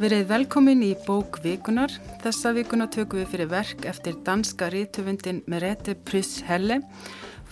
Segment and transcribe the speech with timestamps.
[0.00, 1.92] Verið velkomin í bók vikunar.
[2.22, 6.78] Þessa vikuna tökum við fyrir verk eftir danska rítvöndin Merete Pryss Helle,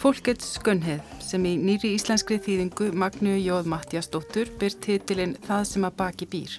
[0.01, 5.98] Fólkets Skönnheð, sem í nýri íslenskri þýðingu Magnu Jóð Mattiasdóttur byr titilinn Það sem að
[5.98, 6.55] baki býr.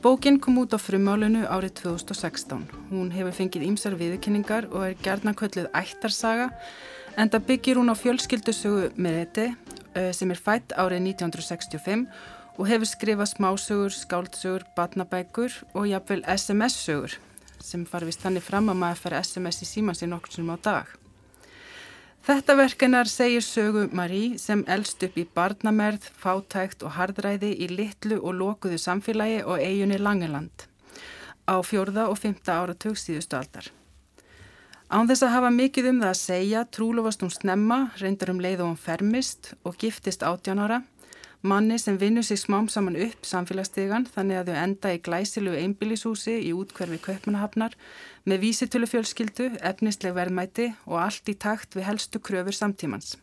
[0.00, 2.62] Bókin kom út á frumálunu árið 2016.
[2.88, 6.48] Hún hefur fengið ímsar viðkynningar og er gerðnakvölluð ættarsaga
[7.20, 9.50] en það byggir hún á fjölskyldusögu Merete
[9.92, 12.08] eh, sem er fætt árið 1965
[12.58, 17.16] og hefur skrifað smásögur, skáldsögur, batnabækur og jafnvel SMS-sögur
[17.64, 20.90] sem farfist þannig fram að maður fær SMS í síman sín okkur sem á dag.
[22.24, 28.20] Þetta verkenar segir sögu Marí sem elst upp í barnamerð, fátækt og hardræði í litlu
[28.20, 30.68] og lokuðu samfélagi og eiginni Langeland
[31.44, 33.68] á fjórða og fymta áratug síðustu aldar.
[34.88, 38.62] Án þess að hafa mikið um það að segja trúlofast hún snemma, reyndar um leið
[38.62, 40.80] og hún fermist og giftist átján ára
[41.44, 46.38] manni sem vinnur sig smám saman upp samfélagsstegan þannig að þau enda í glæsilu einbílishúsi
[46.40, 47.76] í útkverfi Kaupmannahafnar
[48.24, 53.18] með vísitölu fjölskyldu, efnisleg verðmæti og allt í takt við helstu kröfur samtímans.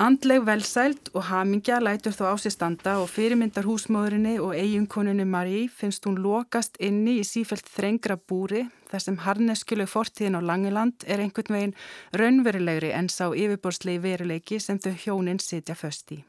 [0.00, 5.66] Andleg velsælt og hamingja lætur þó á sig standa og fyrirmyndar húsmóðurinni og eiginkonunni Marí
[5.68, 11.20] finnst hún lokast inni í sífælt þrengra búri þar sem harneskjuleg fortíðin á Langeland er
[11.20, 11.76] einhvern veginn
[12.16, 16.24] raunverulegri en sá yfirborslegi veruleiki sem þau hjóninn sitja föst í.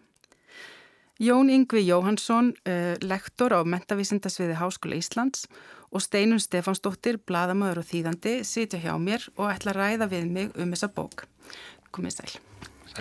[1.22, 5.44] Jón Yngvi Jóhansson, uh, lektor á Mentavísindasviði Háskóla Íslands
[5.94, 10.56] og Steinun Stefansdóttir, bladamöður og þýðandi, sitja hjá mér og ætla að ræða við mig
[10.58, 11.28] um þessa bók.
[11.94, 12.31] Komið sæl.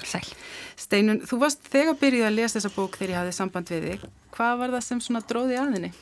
[0.04, 0.28] Sæl.
[0.76, 4.06] Steinun, þú varst þegar byrjuð að lesa þessa bók þegar ég hafði samband við þig.
[4.36, 5.92] Hvað var það sem svona dróði aðinni?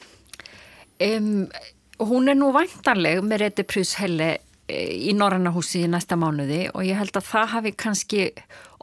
[1.07, 1.47] Um,
[2.03, 4.33] hún er nú væntanleg með Reti Prus Helle
[4.69, 8.25] í Norrannahúsi í næsta mánuði og ég held að það hafi kannski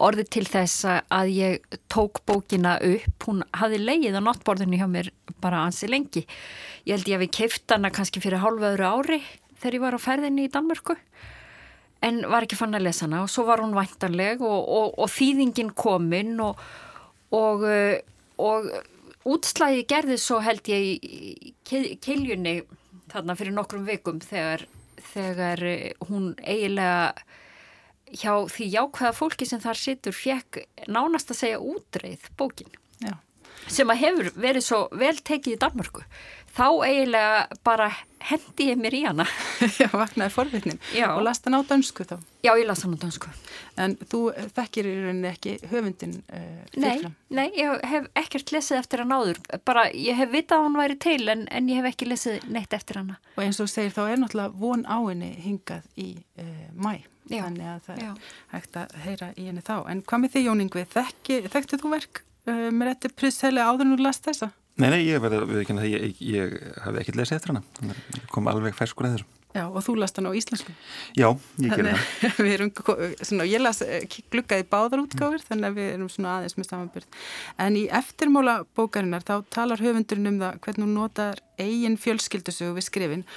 [0.01, 5.11] orðið til þess að ég tók bókina upp, hún hafi leið á náttborðinu hjá mér
[5.43, 6.25] bara ansi lengi.
[6.89, 9.21] Ég held ég við keift hana kannski fyrir hálfa öðru ári
[9.59, 10.97] þegar ég var á ferðinni í Danmörku
[12.05, 15.11] en var ekki fann að lesa hana og svo var hún væntanleg og, og, og
[15.13, 16.59] þýðingin komin og,
[17.33, 17.65] og
[19.25, 21.53] útslægi gerði svo held ég í
[22.01, 22.59] kiljunni
[23.11, 24.65] þarna fyrir nokkrum vikum þegar
[25.13, 27.13] þegar eh, hún eiginlega
[28.15, 32.69] hjá því jákvæða fólki sem þar situr fekk nánast að segja útreið bókin
[33.01, 33.15] Já.
[33.67, 36.05] sem að hefur verið svo vel tekið í Danmörku
[36.55, 37.89] þá eiginlega bara
[38.25, 39.25] hendi ég mér í hana.
[39.79, 40.79] Já, vaknaði forvitnin.
[40.95, 41.09] Já.
[41.13, 42.15] og lasta hann á dönsku þá?
[42.45, 43.31] Já, ég lasta hann á dönsku.
[43.81, 44.21] En þú
[44.55, 49.41] þekkir í rauninni ekki höfundin uh, Nei, nei, ég hef ekkert lesið eftir hann áður.
[49.67, 52.73] Bara ég hef vitað að hann væri til en, en ég hef ekki lesið neitt
[52.77, 56.69] eftir hann Og eins og segir þá er náttúrulega von á henni hingað í uh,
[56.73, 57.41] mæ Já.
[57.47, 58.11] þannig að það Já.
[58.11, 59.75] er hægt að heyra í henni þá.
[59.91, 64.25] En hvað með því Jóningvi, þekktu þú verk uh, með rétti prisseli áður nú last
[64.29, 64.51] þessa?
[64.75, 67.95] Nei, nei, ég verði að viðkynna það, ég, ég, ég hafi ekkert lesið eftir hana,
[68.33, 69.31] kom alveg ferskur að þessu.
[69.55, 70.73] Já, og þú last hana á íslensku?
[71.15, 71.29] Já,
[71.63, 72.39] ég gerði það.
[72.43, 72.71] Við erum,
[73.21, 74.03] svona, ég las eh,
[74.33, 77.21] glukkaði báðar útgáfur, þannig að við erum svona aðeins með samanbyrð.
[77.63, 82.87] En í eftirmóla bókarinnar þá talar höfundurinn um það hvernig hún notar eigin fjölskyldusögu við
[82.89, 83.31] skrifin og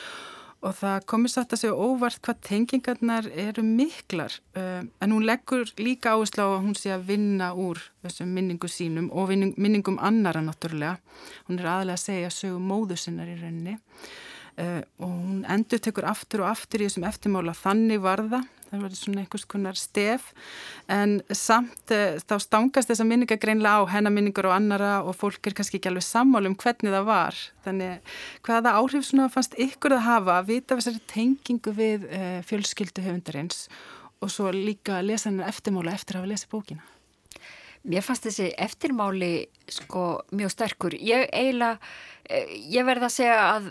[0.63, 4.35] það komir satt að segja óvart hvað tengingarnar eru miklar.
[4.59, 8.71] Uh, en hún leggur líka áherslu á að hún sé að vinna úr þessum minningu
[8.71, 10.99] sínum og minningum annara náttúrulega.
[11.47, 13.79] Hún er aðalega að segja sögu móðu sinnar í rauninni.
[14.59, 17.55] Uh, og hún endur tekur aftur og aftur í þessum eftirmála.
[17.55, 20.27] Þannig varða það verður svona einhvers konar stef.
[20.93, 25.57] En samt uh, þá stangast þessa minninga greinlega á hennaminningar og annara og fólk er
[25.59, 27.41] kannski ekki alveg sammál um hvernig það var.
[27.67, 28.13] Þannig
[28.47, 33.67] hvaða áhrif svona fannst ykkur að hafa að vita þessari tengingu við uh, fjölskyldu höfundarins
[34.19, 36.87] og svo líka að lesa hennar eftirmála eftir að hafa lesið bókina?
[37.89, 39.33] Mér fannst þessi eftirmáli
[39.71, 40.97] sko mjög sterkur.
[40.99, 41.79] Ég eiginlega,
[42.69, 43.69] ég verða að segja að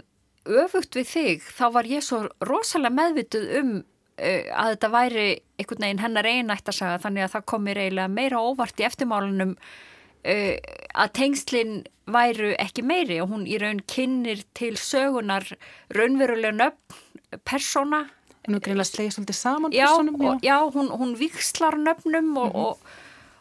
[0.47, 3.71] öfugt við þig þá var ég svo rosalega meðvituð um
[4.17, 5.27] að þetta væri
[5.57, 10.53] einhvern veginn hennar einættasaga þannig að það komir eiginlega meira óvart í eftirmálunum uh,
[10.97, 11.75] að tengslinn
[12.07, 15.45] væru ekki meiri og hún í raun kynir til sögunar
[15.93, 18.05] raunverulega nöfn persóna.
[18.47, 20.57] Nú greinlega slegið svolítið saman já, personum Já, og, já.
[20.71, 22.77] hún, hún vikslar nöfnum og, mm -hmm.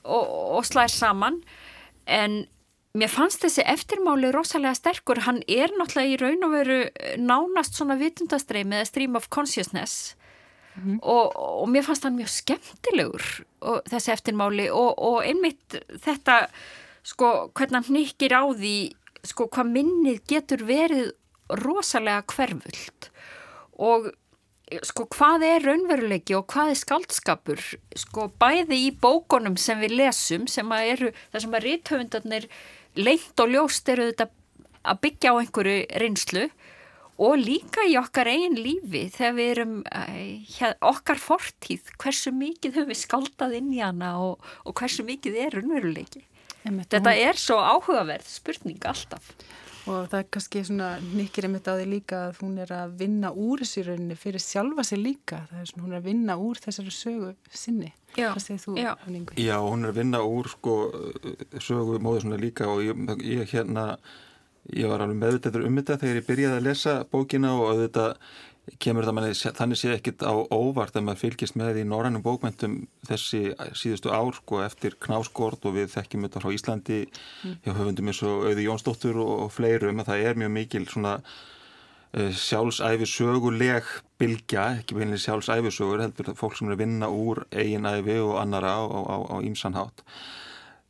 [0.05, 1.43] og, og slæðir saman.
[2.07, 2.47] En
[2.97, 7.77] Mér fannst þessi eftirmáli rosalega sterkur, hann er náttúrulega í raun og veru eh, nánast
[7.77, 10.17] svona vitundastreimi eða stream of consciousness
[10.77, 10.99] mm -hmm.
[11.03, 13.25] og, og mér fannst hann mjög skemmtilegur
[13.61, 16.49] og, þessi eftirmáli og, og einmitt þetta
[17.03, 18.77] sko hvernig hann nýkir á því
[19.25, 21.13] sko hvað minnið getur verið
[21.49, 23.11] rosalega hverfult
[23.79, 24.11] og
[24.83, 27.61] sko hvað er raunveruleiki og hvað er skaldskapur
[27.95, 32.49] sko bæði í bókonum sem við lesum sem að eru það sem að ríthöfundarnir
[32.97, 34.27] leint og ljóst eru þetta
[34.87, 36.49] að byggja á einhverju reynslu
[37.17, 39.77] og líka í okkar einn lífi þegar við erum
[40.57, 45.39] hér, okkar fortíð, hversu mikið höfum við skaldað inn í hana og, og hversu mikið
[45.47, 46.27] er unnveruleiki.
[46.67, 47.23] Þetta hún...
[47.29, 49.31] er svo áhugaverð spurning alltaf.
[49.87, 53.31] Og það er kannski svona nýkkir einmitt á því líka að hún er að vinna
[53.31, 55.45] úr þessu rauninni fyrir sjálfa sig líka.
[55.53, 57.93] Það er svona hún er að vinna úr þessari sögu sinni.
[58.17, 58.91] Já, Hvað segir þú, já.
[59.39, 60.75] Já, hún er að vinna úr sko
[61.63, 63.87] sögu móður svona líka og ég, ég hérna
[64.75, 68.17] ég var alveg meðvitaður um þetta þegar ég byrjaði að lesa bókina og auðvitað
[68.83, 72.79] kemur það manni, þannig sé ekkit á óvart að maður fylgist með í norrænum bókmentum
[73.07, 73.43] þessi
[73.79, 77.59] síðustu ár sko eftir knáskort og við þekkjum þetta frá Íslandi mm.
[77.63, 81.13] hjá höfundum eins og Auði Jónsdóttur og, og fleirum að það er mjög mikil svona
[81.21, 87.45] uh, sjálfsæfi söguleg bilgja, ekki beinlega sjálfsæfi sögur heldur fólk sem er að vinna úr
[87.55, 90.03] eiginæfi og annara á ímsanhátt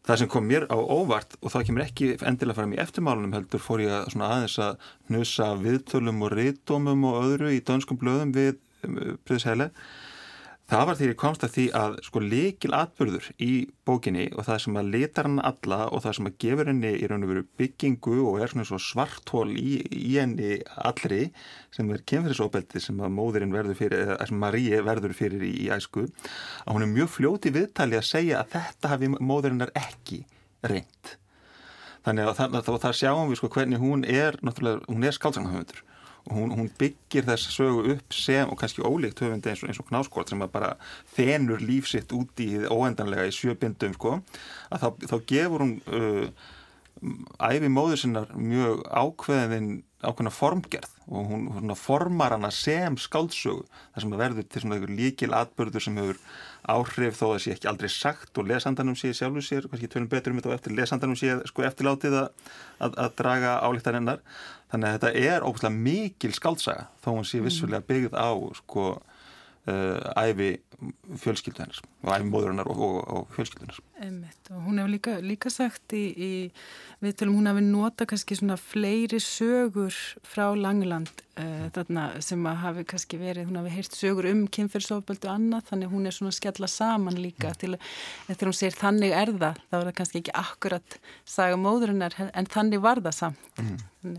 [0.07, 3.63] Það sem kom mér á óvart og það kemur ekki endilega fram í eftirmálunum heldur
[3.63, 8.53] fór ég að aðeins að hnusa viðtölum og rítumum og öðru í dönskum blöðum við
[8.87, 9.73] um, Príðshæle.
[10.67, 13.51] Það var því ég komst að því að sko likil atbyrður í
[13.87, 17.07] bókinni og það sem að litar hann alla og það sem að gefur henni í
[17.07, 21.29] raun og veru byggingu og er svona svo svartól í, í henni allri
[21.77, 25.71] sem er kemfyrirsóbeldi sem að móðurinn verður fyrir, eða sem Maríi verður fyrir í, í
[25.71, 26.09] æsku,
[26.67, 30.25] að hún er mjög fljóti viðtali að segja að þetta hafi móðurinnar ekki
[30.67, 31.17] reynd.
[32.03, 35.87] Þannig að það, það, það sjáum við sko hvernig hún er, náttúrulega, hún er skálsangahöfundur
[35.87, 35.96] og
[36.33, 39.89] hún, hún byggir þess sögu upp sem og kannski ólíkt höfundi eins og, eins og
[39.91, 40.75] knáskort sem bara
[41.17, 44.19] þenur lífsitt út í óendanlega í sjöbindum sko,
[44.71, 46.47] að þá, þá gefur hún uh,
[47.47, 49.71] æfi móður sinnar mjög ákveðin
[50.05, 53.65] ákveðina formgerð og hún, hún formar hana sem skáldsögu
[53.95, 56.21] þar sem verður til svona líkil atbörður sem hefur
[56.71, 60.35] áhrif þó að sé ekki aldrei sagt og lesandanum sé sjálfu sér, kannski tölum betur
[60.35, 62.47] um þetta og eftir lesandanum sé sko eftirlátið að,
[62.83, 64.23] að, að draga álíktar hennar
[64.73, 68.31] þannig að þetta er óbúslega mikil skáltsaga þó hún sé vissulega byggð á
[68.61, 70.57] sko uh, æfi
[71.23, 74.51] fjölskyldu hennar og æfi móður hennar og, og, og fjölskyldu hennar Einmitt.
[74.51, 76.33] og hún hefur líka, líka sagt í, í
[77.05, 79.95] viðtölum, hún hefur nota kannski svona fleiri sögur
[80.27, 85.29] frá Langland uh, þarna sem að hafi kannski verið, hún hafi heyrt sögur um kynferðsofböldu
[85.29, 87.61] og annað, þannig hún er svona að skella saman líka mm.
[87.63, 87.87] til að
[88.31, 90.99] þegar hún segir þannig er það, þá er það kannski ekki akkurat
[91.37, 94.19] saga móðurinnar en þannig var það samt mm.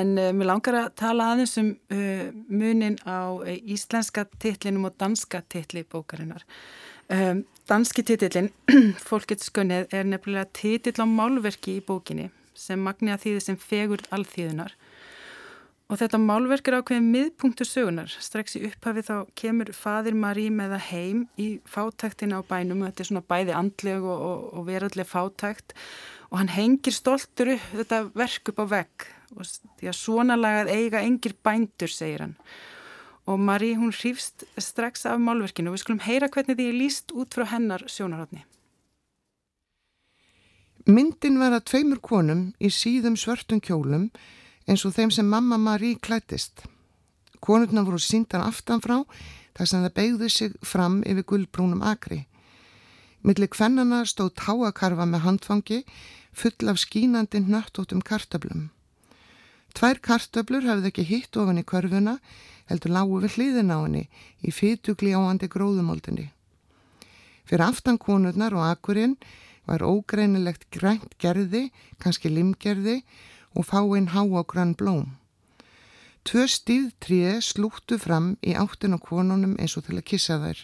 [0.00, 5.44] en uh, mér langar að tala aðeins um uh, munin á íslenska titlinum og danska
[5.48, 6.46] titli bókarinnar
[7.10, 8.52] Um, danski titillin,
[9.08, 14.76] Fólkets skunnið, er nefnilega titill á málverki í bókinni sem magniða þýði sem fegur alþýðunar.
[15.90, 18.12] Og þetta málverk er ákveðin miðpunktur sögunar.
[18.22, 22.84] Strax í upphafi þá kemur fadir Marí með það heim í fátæktina á bænum.
[22.86, 25.74] Þetta er svona bæði andleg og, og, og veralleg fátækt
[26.30, 29.08] og hann hengir stoltur upp þetta verk upp á vegg.
[29.34, 29.50] Og
[29.80, 32.36] því að svona lagað eiga engir bændur, segir hann
[33.30, 37.12] og Marí hún hrýfst strax af málverkinu og við skulum heyra hvernig því er líst
[37.14, 38.42] út frá hennar sjónarhóttni.
[40.88, 44.08] Myndin var að tveimur konum í síðum svörtum kjólum
[44.68, 46.64] eins og þeim sem mamma Marí klættist.
[47.40, 49.04] Konurna voru síndan aftanfrá
[49.56, 52.26] þar sem það beigði sig fram yfir gullbrúnum akri.
[53.22, 55.80] Millir kvennana stóð táakarfa með handfangi
[56.32, 58.70] full af skínandi nöttóttum kartablum.
[59.76, 62.18] Tvær kartablur hafði ekki hitt ofan í körfuna
[62.70, 64.06] heldur lágu við hliðin á henni
[64.46, 66.30] í fytugli áandi gróðumoldinni.
[67.46, 69.16] Fyrir aftan konurnar og akkurinn
[69.66, 73.00] var ógreinilegt grænt gerði, kannski limgerði
[73.56, 75.16] og fáinn há á grann blóm.
[76.24, 80.58] Tvö stíð tríði slúttu fram í áttin á konunum eins og til að kissa þær.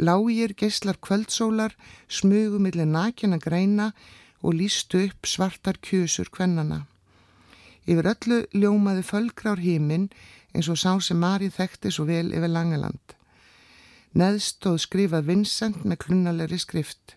[0.00, 1.76] Lágir geyslar kvöldsólar
[2.08, 3.92] smugu millir nakjana greina
[4.42, 6.86] og lístu upp svartar kjösur kvennana.
[7.86, 10.10] Yfir öllu ljómaði fölgrár híminn
[10.54, 13.14] eins og sá sem Mari þekkti svo vel yfir Langeland.
[14.14, 17.14] Neðst stóð skrifað Vincent með klunnalegri skrift.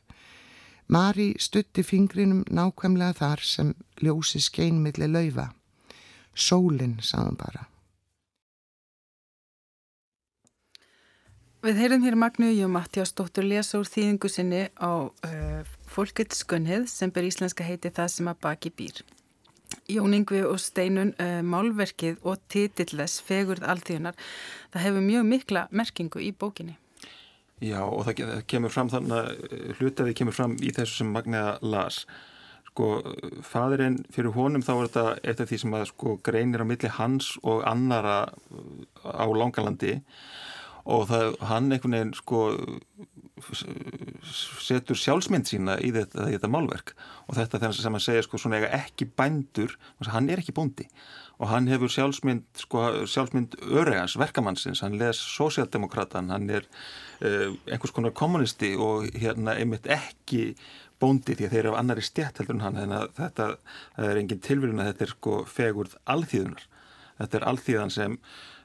[0.87, 3.69] Mari stutti fingrinum nákvæmlega þar sem
[4.03, 5.51] ljósi skeinmiðli laufa.
[6.35, 7.67] Sólinn, sagðum bara.
[11.63, 17.13] Við heyrum hér Magnu Jú Mattiásdóttur lesa úr þýðingu sinni á uh, Fólkett Skunnið sem
[17.13, 18.99] ber íslenska heiti það sem að baki býr.
[19.87, 24.19] Jón Yngvi og Steinun uh, málverkið og titilles Fegurð alþjóðunar
[24.73, 26.75] það hefur mjög mikla merkingu í bókinni
[27.63, 32.03] Já og það kemur fram þannig hlutaði kemur fram í þessu sem Magniða las.
[32.73, 32.87] Sko
[33.45, 37.35] fadurinn fyrir honum þá er þetta eftir því sem að sko greinir á milli hans
[37.43, 38.17] og annara
[39.05, 40.01] á langalandi.
[40.83, 42.41] Og það hann einhvern veginn sko
[44.63, 46.93] setur sjálfsmynd sína í þetta, þetta málverk.
[47.27, 49.77] Og þetta þegar sem hann segja sko svona eiga ekki bændur,
[50.11, 50.89] hann er ekki bóndi.
[51.41, 54.83] Og hann hefur sjálfsmynd sko, sjálfsmynd öregans, verkamannsins.
[54.85, 56.67] Hann les sósialdemokratan, hann er
[57.23, 60.53] einhvers konar kommunisti og hérna einmitt ekki
[61.01, 63.47] bóndi því að þeir eru af annari stjætt heldur en hann þannig að þetta
[64.09, 66.67] er engin tilvílun að þetta er sko fegurð alþýðunar
[67.21, 68.19] þetta er alþýðan sem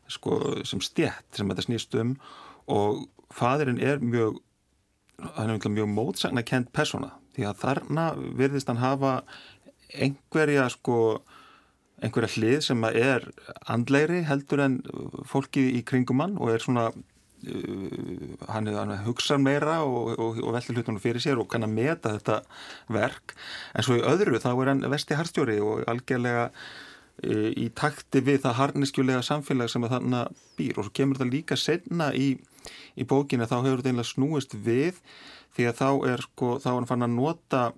[0.08, 2.14] sko sem stjætt sem þetta snýst um
[2.68, 4.38] og fadurinn er mjög
[5.36, 8.06] hann er mjög mótsagna kent persóna því að þarna
[8.38, 9.12] virðist hann hafa
[9.94, 10.98] einhverja sko
[12.02, 13.26] einhverja hlið sem er
[13.66, 14.80] andleiri heldur en
[15.26, 16.90] fólki í kringum hann og er svona
[18.49, 22.14] hann, hann hugsa meira og, og, og veldi hlutunum fyrir sér og kann að meta
[22.16, 22.40] þetta
[22.95, 23.35] verk.
[23.75, 28.42] En svo í öðru þá er hann vesti harstjóri og algjörlega uh, í takti við
[28.47, 30.78] það harniskjulega samfélag sem þannig býr.
[30.78, 32.33] Og svo kemur þetta líka senna í,
[32.99, 35.02] í bókinu þá hefur þetta einlega snúist við
[35.57, 37.68] því að þá er sko, þá er hann fann að nota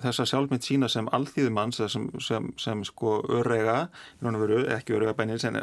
[0.00, 5.58] þessa sjálfmynd sína sem alþýðumanns sem, sem, sem sko veru, ekki örega bænins en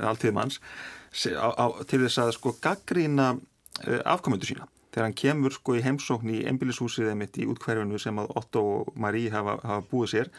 [1.11, 4.67] alþýðumanns til þess að sko gaggrína uh, afkomundu sína.
[4.91, 8.91] Þegar hann kemur sko í heimsókn í embillishúsið emitt í útkverfinu sem að Otto og
[8.99, 10.33] Marie hafa, hafa búið sér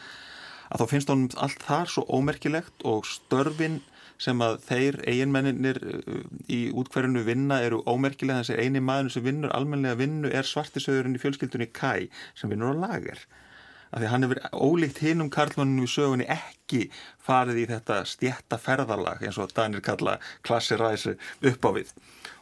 [0.73, 3.81] að þá finnst honum allt þar svo ómerkilegt og störfin
[4.21, 5.79] sem að þeir eiginmenninir
[6.53, 11.21] í útkverfinu vinna eru ómerkilega þessi eini maður sem vinnur almenlega vinnu er svartisöðurinn í
[11.21, 13.25] fjölskyldunni Kai sem vinnur á lager
[13.93, 16.87] af því hann hefur ólíkt hinnum karlmannum í sögunni ekki
[17.21, 21.13] farið í þetta stjætta ferðarlag eins og Danir kalla klassiræsi
[21.51, 21.91] upp á við.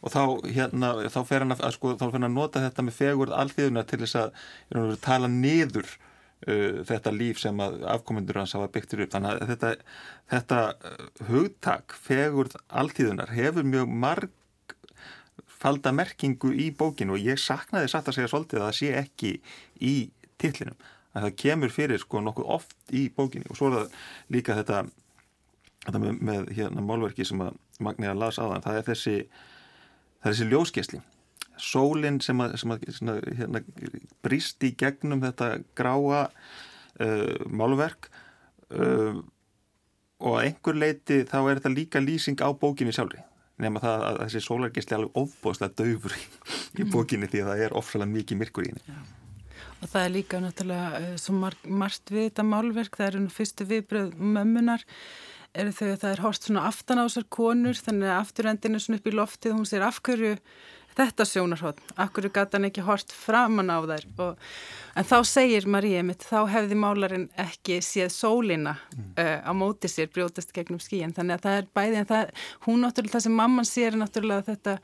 [0.02, 2.98] Og þá, hérna, þá fer hann að, sko, þá fer hann að nota þetta með
[3.02, 4.32] fegurð alþjóðuna til þess að
[4.72, 9.12] hérna, tala niður uh, þetta líf sem að afkomendur hans hafa byggtir upp.
[9.18, 9.74] Þannig að þetta,
[10.32, 14.38] þetta uh, hugtak fegurð alþjóðunar hefur mjög marg
[15.62, 19.36] falda merkingu í bókinu og ég saknaði satt að segja svolítið að það sé ekki
[19.78, 19.96] í
[20.42, 20.80] tillinum
[21.12, 23.50] að það kemur fyrir sko nokkuð oft í bókinni.
[23.52, 23.96] Og svo er það
[24.36, 24.84] líka þetta,
[25.86, 29.16] þetta með, með hérna málverki sem að Magníða las aðan, það er þessi
[30.22, 31.00] það er þessi ljóskesli
[31.62, 33.62] sólinn sem að, sem að svona, hérna,
[34.26, 38.10] brist í gegnum þetta gráa uh, málverk
[38.74, 39.22] uh,
[40.22, 43.22] og að einhver leiti þá er þetta líka lýsing á bókinni sjálfri.
[43.62, 46.16] Nema það að þessi sólargesli er alveg ofbóðslega döfur
[46.82, 49.02] í bókinni því að það er ofsalega mikið myrkur í henni
[49.82, 53.66] Og það er líka náttúrulega uh, svo margt, við þetta málverk, það eru nú fyrstu
[53.70, 54.84] viðbröð mömmunar,
[55.58, 58.84] eru þau að það er hort svona aftan á þessar konur, þannig að afturendin er
[58.84, 60.36] svona upp í loftið hún sér afhverju
[60.96, 64.06] þetta sjónarhótt, afhverju gata hann ekki hort framann á þær.
[64.26, 64.50] Og,
[65.00, 69.08] en þá segir Maríi mitt, þá hefði málarinn ekki séð sólina mm.
[69.16, 72.36] uh, á móti sér brjótast gegnum skíin, þannig að það er bæði en það,
[72.68, 74.78] hún náttúrulega, það sem mamman sér náttúrulega þetta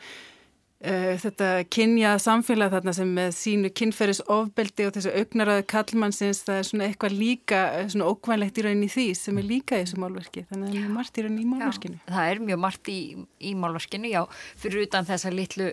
[0.78, 6.68] þetta kynja samfélag þarna sem með sínu kynferðis ofbeldi og þessu augnaræðu kallmannsins það er
[6.70, 10.44] svona eitthvað líka svona ókvænlegt í rauninni því sem er líka í þessu málverki.
[10.52, 11.98] Þannig að það er mjög margt í rauninni í málverkinu.
[11.98, 13.00] já, Það er mjög margt í,
[13.42, 14.22] í málverkinu, já.
[14.62, 15.72] Fyrir utan þessa litlu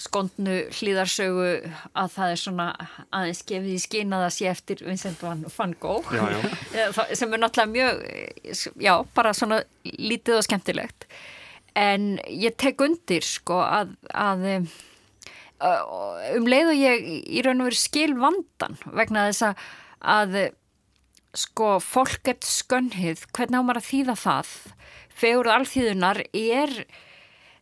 [0.00, 1.48] skondnu hlýðarsögu
[1.92, 2.68] að það er svona
[3.12, 6.38] aðeins gefið í skinn að það sé eftir Vincent van Gogh já, já.
[6.80, 11.04] Eh, sem er náttúrulega mjög já, bara svona lítið og skemmtilegt
[11.78, 14.46] en ég tek undir sko að, að
[15.60, 19.64] um leið og ég í raun og veru skil vandan vegna þess að,
[20.00, 20.38] að
[21.36, 24.54] sko fólkett skönhið, hvernig á maður að þýða það
[25.20, 26.74] fegur alþýðunar er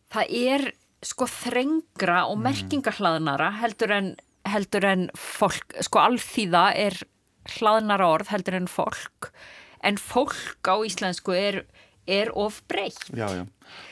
[0.09, 0.65] það er
[1.05, 2.45] sko þrengra og mm.
[2.47, 4.09] merkingarhlaðnara heldur en,
[4.49, 6.99] heldur en fólk, sko alþýða er
[7.57, 9.29] hlaðnara orð heldur en fólk
[9.85, 11.61] en fólk á íslensku er,
[12.09, 13.05] er of breytt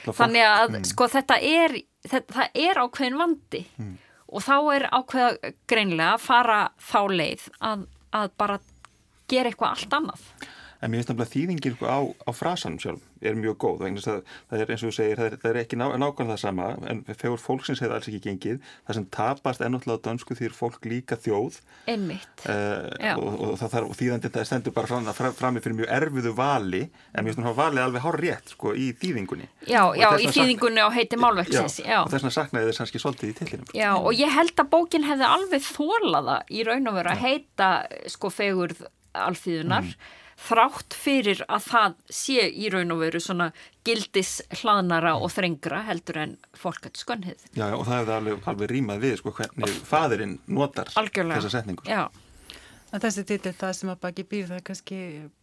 [0.08, 0.88] þannig að mm.
[0.92, 3.94] sko þetta er þetta er ákveðin vandi mm.
[4.34, 8.60] og þá er ákveða greinlega að fara þá leið að, að bara
[9.28, 10.28] gera eitthvað allt annað
[10.82, 14.72] En mér finnst náttúrulega þýðingir sko á, á frasanum sjálf er mjög góð, það er
[14.74, 17.42] eins og þú segir það er, það er ekki ná, nákvæmlega það sama en fegur
[17.42, 18.60] fólksins hefur alls ekki gengið.
[18.86, 21.58] Það sem tapast ennáttúrulega á dönsku því er fólk líka þjóð.
[21.90, 22.44] Einmitt.
[22.46, 25.94] Uh, og, og það þarf, og þýðandi það stendur bara fram, fram, fram fyrir mjög
[25.98, 29.50] erfiðu vali en mér finnst að valið alveg hár rétt sko í þýðingunni.
[29.66, 31.98] Já, já í þýðingunni á heiti málverksins Já, já.
[32.04, 35.08] og þess vegna saknaði þess hanski svolítið í tillinum Já, og ég held að bókin
[35.08, 37.72] hefði alveg þólaða í raun og veru að heita
[38.12, 38.76] sko fegur
[39.18, 43.50] alþýðunar mm þrátt fyrir að það sé í raun og veru svona
[43.88, 47.42] gildis hlaðnara og þrengra heldur en fólkett skönhið.
[47.58, 51.42] Já, og það hefur alveg, alveg rímað við sko hvernig fadurinn notar Algjörlega.
[51.42, 51.88] þessa setningu.
[51.90, 52.08] Já.
[52.96, 54.98] En þessi titil, það sem að baki býr, það er kannski,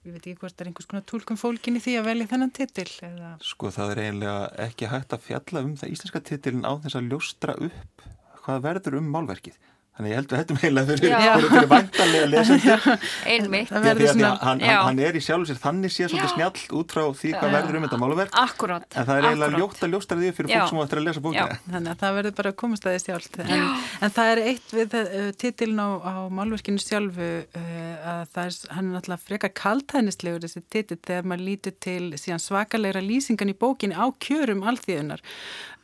[0.06, 2.52] ég veit ekki hvort það er einhvers konar tólkum fólkin í því að velja þennan
[2.56, 2.86] titil?
[3.04, 3.32] Eða...
[3.44, 7.10] Sko það er eiginlega ekki hægt að fjalla um það íslenska titilin á þess að
[7.12, 8.06] ljóstra upp
[8.46, 9.60] hvað verður um málverkið
[9.94, 12.86] Þannig ég held að þetta meila fyrir, fyrir, fyrir vantarlega lesendur.
[13.30, 13.68] Einmitt.
[13.68, 14.30] Það verður svona...
[14.40, 17.46] Hann, hann, hann er í sjálf sér þannig sé svolítið snjáll út frá því hvað
[17.46, 17.54] já.
[17.54, 18.38] verður um þetta máluverk.
[18.40, 18.86] Akkurát.
[18.90, 20.64] En það er eiginlega ljótt að ljósta því fyrir fólk já.
[20.72, 21.58] sem ættir að lesa bókina.
[21.68, 23.38] Þannig að það verður bara að komast að því sjálf.
[23.44, 23.62] En,
[24.08, 28.58] en það er eitt við uh, titiln á, á málverkinu sjálfu uh, að það er,
[28.74, 33.94] hann er náttúrulega frekar kaltænislegur þessi titil þegar maður lítur til svakalegra lýsingan í bókinu
[33.94, 35.22] á kjörum alþýðunar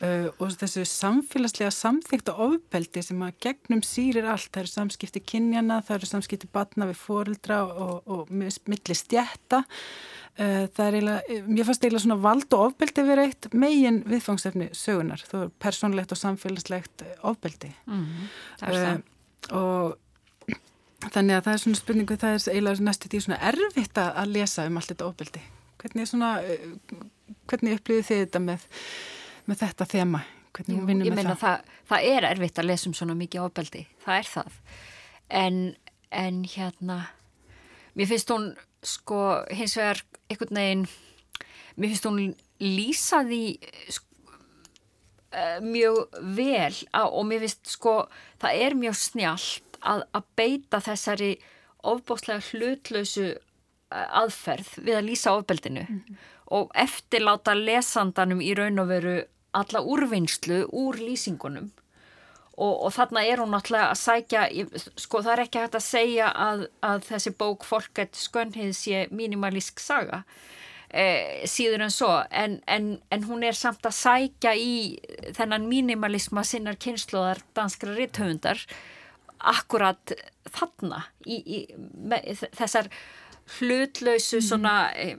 [0.04, 5.80] uh, og þessu samfélagslega samþykta ofbeldi sem að gegnum sýrir allt, það eru samskipti kynjana,
[5.86, 11.68] það eru samskipti batna við fóreldra og, og milli stjætta uh, það er eiginlega, mér
[11.68, 16.20] fannst eiginlega svona vald og ofbeldi verið eitt megin viðfangsefni sögunar, þú er persónlegt og
[16.20, 17.72] samfélagslegt ofbeldi.
[17.86, 18.70] Mm -hmm.
[18.70, 19.98] uh, og
[21.08, 24.66] þannig að það er svona spurningu, það er eiginlega næstu því svona erfitt að lesa
[24.66, 25.40] um allt þetta ofbeldi.
[25.80, 26.34] Hvernig, svona,
[27.48, 28.66] hvernig upplýðu þið þetta með
[29.50, 30.22] með þetta þema?
[30.56, 31.38] Hvernig Jú, vinnum við það?
[31.42, 31.70] það?
[31.90, 34.58] Það er erfitt að lesa um svona mikið ábeldi, það er það.
[35.40, 35.58] En,
[36.22, 36.98] en hérna,
[37.94, 38.50] mér finnst hún
[38.86, 39.20] sko
[39.54, 40.86] hins vegar einhvern veginn,
[41.76, 42.20] mér finnst hún
[42.60, 43.42] lýsaði
[43.92, 44.36] sko,
[45.36, 47.94] uh, mjög vel á, og mér finnst sko
[48.42, 51.34] það er mjög snjált að, að beita þessari
[51.86, 53.30] ofbóstlega hlutlausu
[53.90, 56.16] aðferð við að lýsa ofbeldinu mm -hmm.
[56.56, 59.16] og eftirláta lesandanum í raun og veru
[59.56, 61.70] alla úrvinnslu úr lýsingunum
[62.60, 64.46] og, og þarna er hún náttúrulega að sækja,
[65.00, 69.80] sko það er ekki hægt að segja að, að þessi bók Folkett skönhið sé mínimalísk
[69.82, 70.22] saga
[70.92, 74.72] e, síður en svo en, en, en hún er samt að sækja í
[75.38, 78.62] þennan mínimalisma sinnar kynsluðar danskra rithöfundar
[79.40, 80.12] akkurat
[80.52, 82.90] þarna í, í, með, þessar
[83.58, 84.48] hlutlausu mm.
[84.50, 85.14] svona e,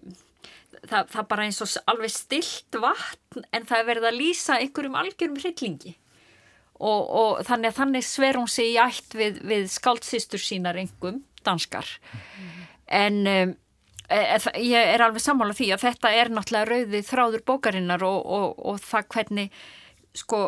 [0.79, 4.99] það, það bara eins og alveg stilt vatn en það er verið að lýsa einhverjum
[5.01, 5.95] algjörum hryllingi
[6.81, 11.87] og, og þannig þannig sver hún sig í ætt við, við skáldsistur sínar einhverjum danskar
[11.87, 12.61] mm.
[13.01, 13.53] en um,
[14.07, 18.21] e, e, ég er alveg sammála því að þetta er náttúrulega rauðið þráður bókarinnar og,
[18.25, 19.61] og, og það hvernig
[20.17, 20.41] sko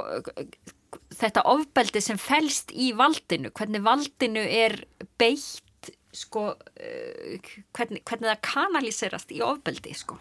[1.13, 4.75] þetta ofbeldi sem fælst í valdinu, hvernig valdinu er
[5.21, 5.62] beitt
[6.13, 10.19] sko uh, hvernig, hvernig það kanaliserast í ofbeldi sko.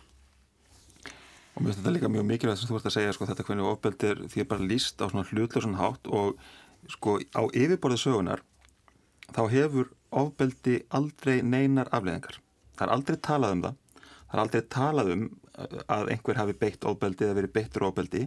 [1.52, 3.68] Og mér finnst þetta líka mjög mikilvægt sem þú ert að segja sko þetta hvernig
[3.68, 6.40] ofbeldi er því að bara líst á svona hlutlösun hátt og
[6.92, 8.42] sko á yfirborðið sögunar
[9.32, 12.40] þá hefur ofbeldi aldrei neinar afleðingar
[12.76, 13.78] það er aldrei talað um það.
[14.02, 15.24] Það er aldrei talað um
[15.92, 18.22] að einhver hafi beitt ofbeldi eða verið beittur ofbeldi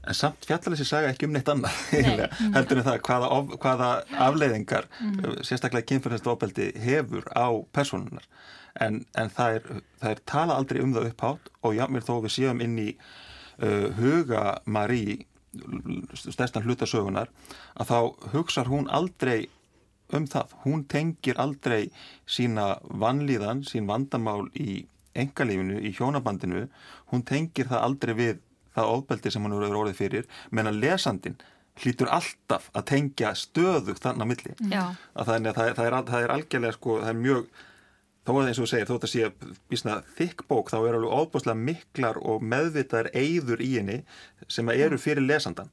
[0.00, 2.28] en samt fjallalessi saga ekki um neitt annað Nei.
[2.54, 3.90] heldur en það hvaða, of, hvaða
[4.28, 5.40] afleiðingar mm.
[5.44, 8.26] sérstaklega kynferðast ofbeldi hefur á personunar
[8.80, 12.36] en, en það, er, það er tala aldrei um það upphátt og jámir þó við
[12.36, 15.20] séum inn í uh, huga Marí
[16.14, 17.30] stærstan hlutasögunar
[17.74, 19.48] að þá hugsa hún aldrei
[20.14, 21.90] um það, hún tengir aldrei
[22.26, 24.84] sína vanlíðan sín vandamál í
[25.18, 26.68] engalífinu, í hjónabandinu
[27.10, 28.38] hún tengir það aldrei við
[28.76, 31.40] það ofbeldi sem hann eru orðið fyrir menn að lesandin
[31.80, 34.54] hlýtur alltaf að tengja stöðu þannig að milli.
[34.72, 34.84] Já.
[35.14, 37.44] að það, er, það, er, það, er, það er algjörlega sko, það er mjög
[38.26, 41.14] þó að eins og þú segir, þótt að sé bísna þykk bók, þá er alveg
[41.14, 43.96] óbúslega miklar og meðvitaðar eigður í henni
[44.48, 45.72] sem eru fyrir lesandan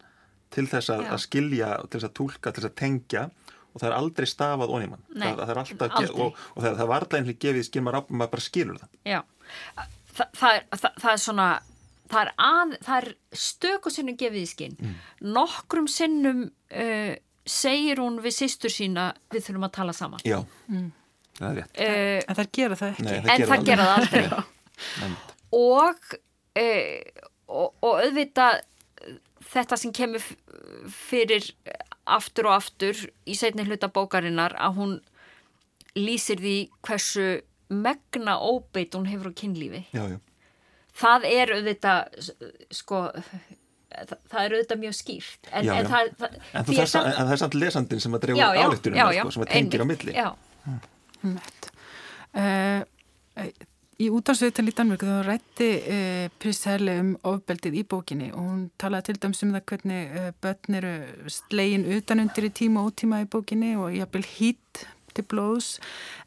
[0.56, 3.90] til þess að, að skilja, til þess að tólka til þess að tengja og það
[3.90, 6.22] er aldrei stafað onimann það, það er alltaf, aldrei.
[6.24, 8.94] og, og það, það var alltaf einhverjum gefið skilmar á, maður bara skilur það.
[9.12, 9.20] Já,
[10.16, 11.50] það er, það er svona
[12.12, 13.08] það er, að, það er
[13.44, 14.94] stöku sinnum gefið í skinn mm.
[15.36, 17.16] nokkrum sinnum uh,
[17.48, 20.24] segir hún við sýstur sína við þurfum að tala saman.
[20.28, 20.88] Já, mm.
[21.40, 21.80] það er rétt.
[21.80, 23.08] Uh, en það gera það ekki.
[23.08, 24.24] Nei, það en það gera það aldrei.
[25.64, 26.16] og,
[26.62, 28.62] uh, og og auðvitað
[29.48, 30.32] þetta sem kemur
[30.92, 31.52] fyrir
[32.08, 34.98] aftur og aftur í setni hluta bókarinnar að hún
[35.98, 37.28] lýsir því hversu
[37.72, 39.88] megna óbeit hún hefur á kynlífi.
[39.96, 40.20] Já, já
[40.98, 42.20] það er auðvitað
[42.74, 43.06] sko
[44.28, 45.48] það er auðvitað mjög skýrt.
[45.52, 47.08] En, já, en, það, það, en, það, samt...
[47.08, 50.20] en það er samt lesandin sem að drefa álíktunum sko, sem að tengir á milli.
[51.24, 51.42] hmm.
[52.44, 53.50] uh,
[53.98, 58.60] Í útdagsviðtal í Danmörku þá rætti uh, Prins Herle um ofbeldið í bókinni og hún
[58.78, 60.92] talaði til dæms um það hvernig uh, börn eru
[61.34, 64.67] slegin utanundir í tíma og ótíma í bókinni og jafnvel hýtt
[65.18, 65.70] til blóðs.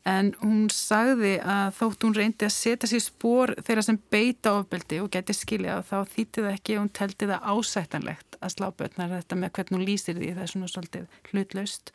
[0.08, 5.00] En hún sagði að þótt hún reyndi að setja sér spór þeirra sem beita ofbeldi
[5.04, 9.16] og geti skilja þá þýtti það ekki og hún teldi það ásættanlegt að slá börnar
[9.18, 10.30] þetta með hvernig hún lýsir því.
[10.36, 11.92] Það er svona svolítið hlutlaust.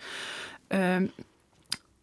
[0.76, 1.10] Um,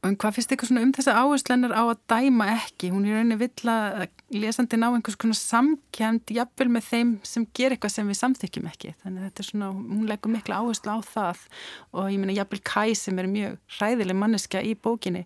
[0.02, 2.88] En hvað finnst ykkur svona um þessa áherslennar á að dæma ekki?
[2.90, 7.70] Hún er rauninni vill að lesandi ná einhvers konar samkjönd jafnvel með þeim sem ger
[7.70, 8.90] eitthvað sem við samþykjum ekki.
[9.04, 11.44] Þannig að þetta er svona, hún leggur mikla áherslu á það
[11.92, 15.22] og ég minna jafnvel Kai sem er mjög hræðileg manneska í bókinni.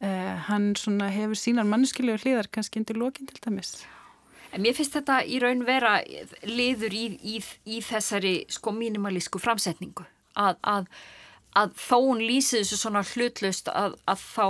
[0.00, 3.76] Uh, hann svona hefur sínar manneskilegu hlýðar kannski undir lokin til dæmis.
[4.56, 5.98] En mér finnst þetta í raun vera
[6.48, 10.88] liður í, í, í þessari sko mínimalísku framsetningu að, að
[11.56, 14.46] að þó hún lýsi þessu svona hlutlust að, að þá,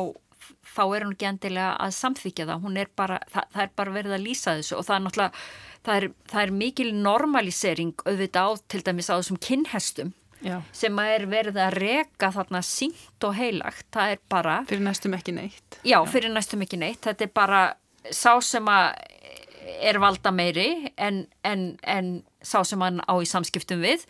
[0.67, 3.97] þá er hún ekki endilega að samþykja það, hún er bara, það, það er bara
[3.97, 5.43] verið að lýsa þessu og það er náttúrulega,
[5.89, 10.57] það er, það er mikil normalisering auðvitað á til dæmis á þessum kinnhestum Já.
[10.77, 14.59] sem að er verið að reka þarna sínt og heilagt, það er bara...
[14.71, 15.79] Fyrir næstum ekki neitt.
[15.87, 17.63] Já, fyrir næstum ekki neitt, þetta er bara
[18.15, 18.93] sá sem að
[19.85, 24.07] er valda meiri en, en, en sá sem hann á í samskiptum við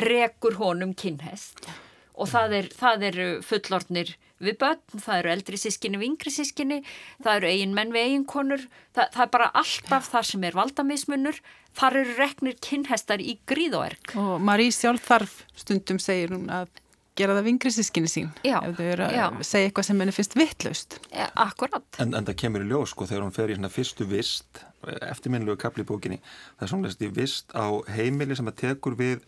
[0.00, 1.66] rekur honum kinnhest.
[1.66, 1.83] Já
[2.14, 6.78] og það, er, það eru fullornir við börn, það eru eldri sískinni við yngri sískinni,
[7.22, 8.64] það eru eigin menn við eigin konur,
[8.96, 11.42] það, það er bara alltaf þar sem er valdamismunur,
[11.78, 14.14] þar eru reknir kinnhestar í gríðoerk.
[14.20, 16.72] Og Marí sjálf þarf stundum segir hún að
[17.14, 19.24] gera það við yngri sískinni sín, já, ef þau eru að já.
[19.46, 20.96] segja eitthvað sem henni finnst vittlaust.
[21.14, 21.86] Ja, akkurat.
[22.02, 25.60] En, en það kemur í ljós sko þegar hún fer í svona fyrstu vist, eftirminnlegu
[25.62, 26.18] kapli í bókinni,
[26.58, 29.22] það er svona vist á heimili sem að tekur við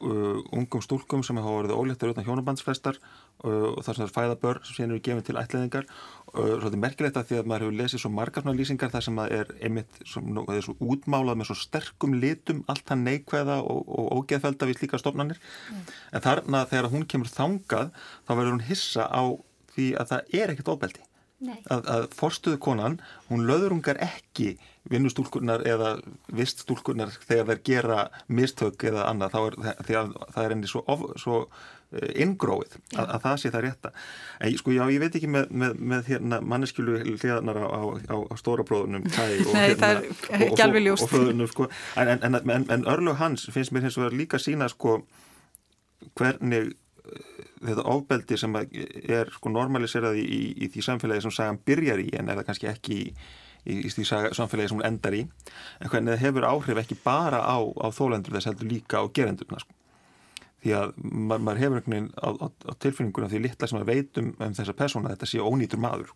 [0.00, 4.14] uh, ungum stúlkum sem hafa verið óléttur utan hjónabandsfrestar uh, og þar sem það er
[4.16, 7.78] fæðabör sem síðan eru gefið til ætlaðingar uh, Svolítið merkilegt að því að maður hefur
[7.80, 11.58] lesið svo margarfna lýsingar þar sem það er einmitt það er svo útmálað með svo
[11.60, 15.40] sterkum litum allt hann neikvæða og, og ógeðfelda við slíka stofnanir.
[15.70, 15.84] Mm.
[16.16, 19.22] en þarna þegar hún kemur þangað þá verður hún hissa á
[19.74, 21.09] því að það er ekkert ofbeldi
[21.48, 23.00] að, að forstuðu konan,
[23.30, 24.54] hún löðrungar ekki
[24.90, 25.96] vinnustúlkurnar eða
[26.34, 27.98] viststúlkurnar þegar þær gera
[28.32, 29.58] mistök eða annað, þá er,
[30.00, 30.82] að, það er enni svo,
[31.20, 31.38] svo
[31.92, 33.92] eh, inngróið að, að það sé það rétta.
[34.40, 38.34] En sko já, ég veit ekki með, með, með hérna, manneskjölu hliðanar á, á, á
[38.40, 41.70] stóra bróðunum og, hérna, og, og, og fröðunum sko.
[42.00, 45.02] en, en, en, en örlug hans finnst mér hins vegar líka sína sko
[46.16, 46.72] hvernig
[47.60, 52.08] þetta ofbeldi sem er sko normaliserað í, í, í því samfélagi sem sagan byrjar í
[52.16, 56.14] en er það kannski ekki í, í því samfélagi sem hún endar í en hvernig
[56.14, 59.76] það hefur áhrif ekki bara á, á þólendur þess heldur líka á gerendurna sko.
[60.64, 63.92] því að ma maður hefur einhvern veginn á, á, á tilfinninguna því litla sem að
[63.92, 66.14] veitum um þessa persóna þetta sé ónýtur maður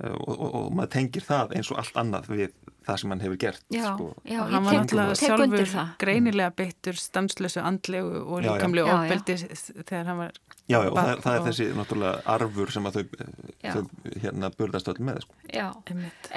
[0.00, 3.38] og, og, og maður tengir það eins og allt annað við það sem hann hefur
[3.38, 4.08] gert já, sko.
[4.26, 10.40] já, hann var náttúrulega sjálfur greinilega beittur stanslösu andlegu og líkamlegu ofbeldi þegar hann var
[10.70, 13.16] Já, já, og það, það er þessi náttúrulega arfur sem að þau,
[13.62, 13.80] þau
[14.22, 15.40] hérna burðast öll með sko.
[15.52, 15.66] Já,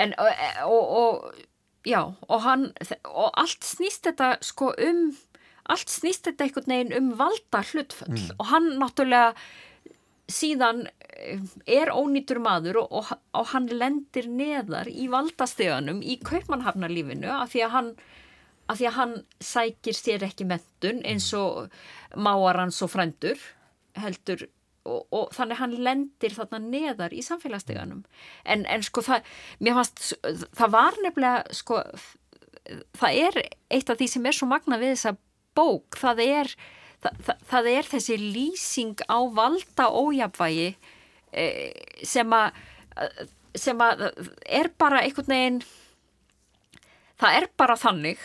[0.02, 2.66] en og, og já, og hann
[3.06, 5.06] og allt snýst þetta sko um
[5.72, 8.34] allt snýst þetta einhvern veginn um valda hlutföll mm.
[8.38, 9.34] og hann náttúrulega
[10.32, 17.30] síðan eh, er ónýtur maður og, og, og hann lendir neðar í valdasteganum í kaupmannhafnarlífinu
[17.36, 17.94] af því að hann,
[18.72, 19.16] að því að hann
[19.52, 21.70] sækir sér ekki mentun eins og
[22.16, 23.42] máar hans og frændur
[24.02, 24.48] heldur
[24.86, 28.04] og, og þannig hann lendir þarna neðar í samfélagssteganum
[28.44, 30.16] en, en sko það, mér fannst
[30.58, 31.82] það var nefnilega sko
[32.98, 33.40] það er
[33.74, 35.16] eitt af því sem er svo magna við þessa
[35.56, 36.56] bók, það er
[37.26, 40.70] það, það, er þessi lýsing á valda ójapvægi
[41.32, 41.72] eh,
[42.04, 42.62] sem að
[43.56, 44.08] sem að
[44.46, 45.60] er bara einhvern veginn
[47.22, 48.22] það er bara þannig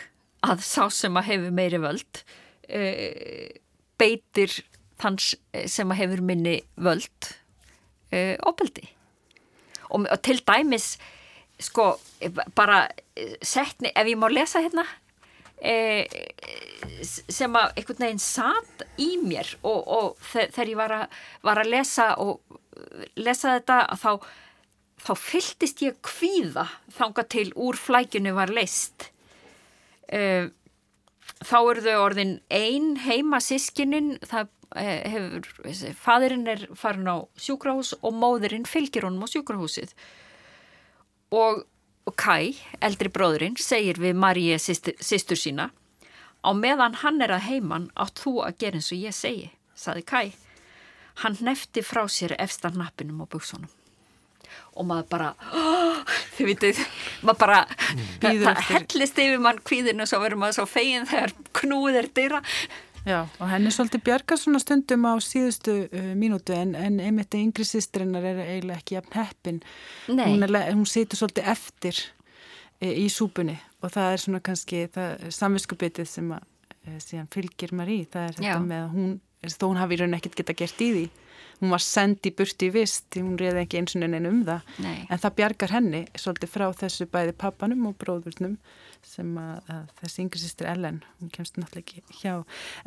[0.47, 2.23] að sá sem að hefur meiri völd
[2.69, 3.61] eh,
[4.01, 4.55] beitir
[5.01, 7.31] þann sem að hefur minni völd
[8.13, 8.89] eh, opildi
[9.91, 10.95] og, og til dæmis
[11.61, 11.93] sko
[12.57, 12.87] bara
[13.45, 15.10] setni, ef ég má lesa hérna e,
[15.61, 21.73] sem að einhvern veginn satt í mér og, og þegar ég var að, var að
[21.75, 22.61] lesa og
[23.21, 24.13] lesa þetta þá,
[25.05, 29.11] þá fylltist ég kvíða þanga til úr flækjunu var leist
[30.09, 30.49] e,
[31.45, 37.95] þá eru þau orðin ein heima sískinin það e, hefur, fadurinn er farin á sjúkrahús
[38.01, 39.95] og móðurinn fylgir honum á sjúkrahúsið.
[41.37, 41.65] Og
[42.09, 45.71] og Kai, eldri bróðurinn, segir við Maríu sýstur sína
[46.41, 50.07] á meðan hann er að heiman átt þú að gera eins og ég segi, saði
[50.09, 50.33] Kai.
[51.21, 53.69] Hann nefti frá sér efstar nappinum og buksunum
[54.81, 55.99] og maður bara, oh,
[56.37, 56.79] þið vitið,
[57.27, 57.59] maður bara,
[58.23, 62.09] það, það hellist yfir mann kvíðinu og svo verður maður svo fegin þegar knúið er
[62.17, 62.41] dyrra
[63.09, 67.65] Já, og henni svolítið bjargast svona stundum á síðustu uh, mínútu en, en einmitt yngri
[67.65, 69.63] sýstrinnar er eiginlega ekki jafn heppin.
[70.11, 72.03] Hún, hún situr svolítið eftir
[72.81, 74.85] e, í súpunni og það er svona kannski
[75.33, 76.45] samviskubitið sem að
[76.85, 77.99] e, fylgir maður í.
[78.13, 78.61] Það er þetta Já.
[78.69, 79.11] með að hún
[79.49, 81.05] þó hún hafi í rauninni ekkert geta gert í því
[81.61, 84.77] hún var send í burti í vist hún reyði ekki eins og neina um það.
[84.85, 85.07] Nei.
[85.09, 88.59] en það bjargar henni svolítið frá þessu bæði pappanum og bróðurnum
[89.07, 92.35] sem að, að þessi yngri sýstir Ellen hún kemst náttúrulega ekki hjá.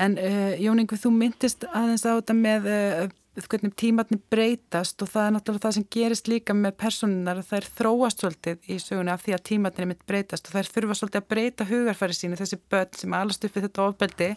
[0.02, 3.06] En uh, Jóningu þú myndist aðeins á þetta með uh,
[3.42, 7.70] hvernig tímatni breytast og það er náttúrulega það sem gerist líka með personunar að þær
[7.80, 11.30] þróast svolítið í söguna af því að tímatni mitt breytast og þær þurfa svolítið að
[11.34, 14.30] breyta hugarfæri sínu þessi börn sem alast upp við þetta ofbeldi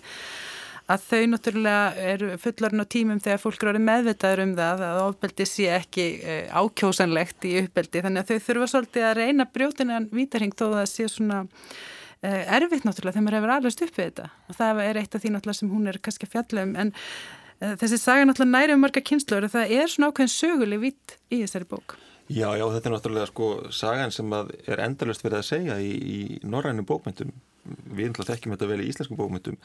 [0.87, 5.47] að þau náttúrulega eru fullarinn á tímum þegar fólk eru meðvitaður um það að ofbeldi
[5.51, 10.55] sé ekki uh, ákjósanlegt í uppbeldi þannig að þau þurfa svolítið að reyna brjótinan vítarhing
[10.55, 14.29] þó að það sé svona uh, erfitt náttúrulega þegar maður hefur alveg stuppið þetta.
[14.47, 18.01] Og það er eitt af því náttúrulega sem hún er kannski fjallum en uh, þessi
[18.03, 21.67] saga náttúrulega næri um marga kynnslur og það er svona ákveðin söguleg vitt í þessari
[21.75, 21.99] bók.
[22.27, 26.19] Já, já, þetta er náttúrulega sko sagan sem er endalust verið að segja í, í
[26.47, 27.35] norrænum bókmyndum
[27.67, 29.61] við náttúrulega þekkjum þetta vel í íslenskum bókmyndum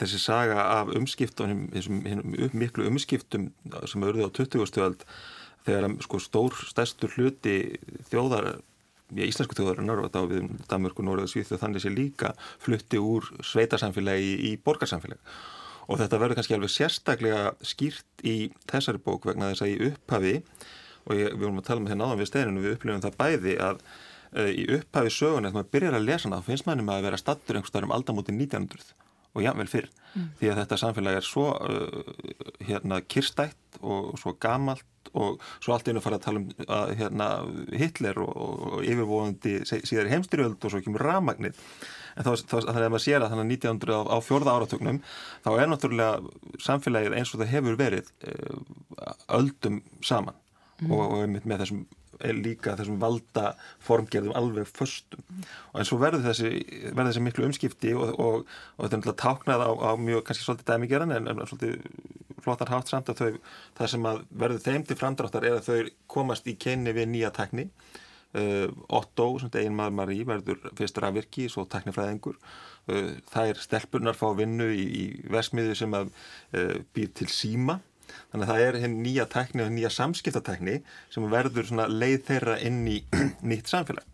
[0.00, 2.00] þessi saga af umskiptunum þessum
[2.52, 3.50] miklu umskiptum
[3.88, 4.66] sem auðvitað á 20.
[4.70, 5.04] stöld
[5.68, 7.58] þegar sko stór, stærstur hluti
[8.08, 8.58] þjóðar
[9.16, 14.34] í íslensku þjóðarinnar og þá við Danmörku, og Svíþjóð þannig sé líka flutti úr sveitarsamfélagi
[14.50, 15.20] í borgarsamfélagi
[15.88, 18.36] og þetta verður kannski alveg sérstaklega skýrt í
[18.68, 20.34] þessari bók vegna þess að í upphafi
[21.08, 23.54] og ég, við vorum að tala með þeir náðan við steinunum við upplifum það bæði
[23.64, 23.82] að
[24.36, 27.58] í upphafi sögun þegar maður byrjar að lesa hana þá finnst maður að vera stattur
[27.58, 28.94] einhverstaðar um aldamóti 1900
[29.36, 30.28] og jável fyrr mm.
[30.40, 32.14] því að þetta samfélag er svo uh,
[32.64, 37.28] hérna kyrstætt og svo gamalt og svo allt einu fara að tala um að, hérna,
[37.80, 41.54] Hitler og, og yfirvóðandi síðar í heimstyrjöld og svo kemur ramagnir
[42.18, 45.00] en þá, þá þannig að maður sér að þannig að 1900 á, á fjörða áratögnum
[45.46, 48.58] þá er náttúrulega samfélagið eins og það hefur verið uh,
[49.38, 50.36] öldum saman
[50.82, 50.92] mm.
[50.92, 51.86] og, og með þessum
[52.34, 53.52] líka þessum valda
[53.84, 55.22] formgerðum alveg föstum.
[55.28, 55.44] Mm.
[55.72, 56.52] og en svo verður þessi,
[56.90, 60.46] verður þessi miklu umskipti og, og, og þetta er náttúrulega táknað á, á mjög kannski
[60.46, 61.78] svolítið dæmigeran en, en svolítið
[62.42, 63.38] flottar hátt samt að þau
[63.78, 67.32] það sem að verður þeim til framdráttar er að þau komast í kenni við nýja
[67.34, 73.52] tekni uh, Otto, sem þetta einn maður Marí verður fyrstur afvirki, svo teknifræðingur uh, það
[73.52, 77.80] er stelpunar fá vinnu í, í versmiðu sem að uh, býr til síma
[78.32, 80.78] Þannig að það er henn nýja tekni og nýja samskiptatekni
[81.14, 83.02] sem verður leið þeirra inn í
[83.50, 84.06] nýtt samfélag.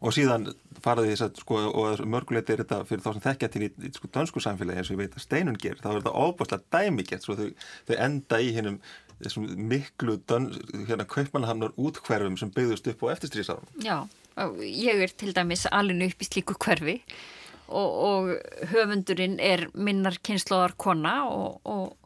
[0.00, 0.48] Og síðan
[0.80, 3.90] faraði þess að, sko, og mörgulegt er þetta fyrir þá sem þekkja til í, í
[3.92, 7.26] sko, dansku samfélagi eins og ég veit að steinun ger, þá er þetta óbúrslega dæmigett,
[7.26, 7.50] svo þau,
[7.90, 8.78] þau enda í hennum
[9.68, 10.16] miklu
[10.88, 13.68] hérna kaupmannhamnar útkverfum sem byggðust upp á eftirstrísarum.
[13.84, 14.08] Já,
[14.64, 16.96] ég er til dæmis alveg upp í slíku hverfi
[17.68, 18.30] og, og
[18.72, 21.99] höfundurinn er minnar kynnslóðar kona og, og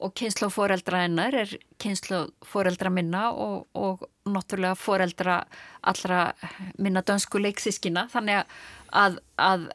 [0.00, 5.42] og kynslu fóreldra hennar er kynslu fóreldra minna og, og náttúrulega fóreldra
[5.80, 6.30] allra
[6.78, 8.42] minna dönsku leiksískina þannig
[8.96, 9.68] að, að,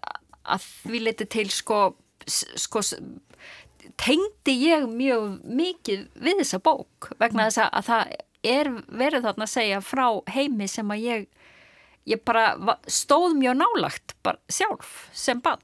[0.44, 1.80] að því leti til sko,
[2.26, 2.84] sko
[4.02, 9.54] tengdi ég mjög mikið við þessa bók vegna þess að það er verið þarna að
[9.54, 11.28] segja frá heimi sem að ég,
[12.10, 15.62] ég bara stóð mjög nálagt bara sjálf sem bann.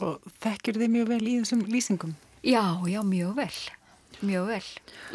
[0.00, 2.16] Og þekkir þið mjög vel í þessum lýsingum?
[2.40, 3.52] Já, já, mjög vel.
[4.26, 4.64] Mjög vel.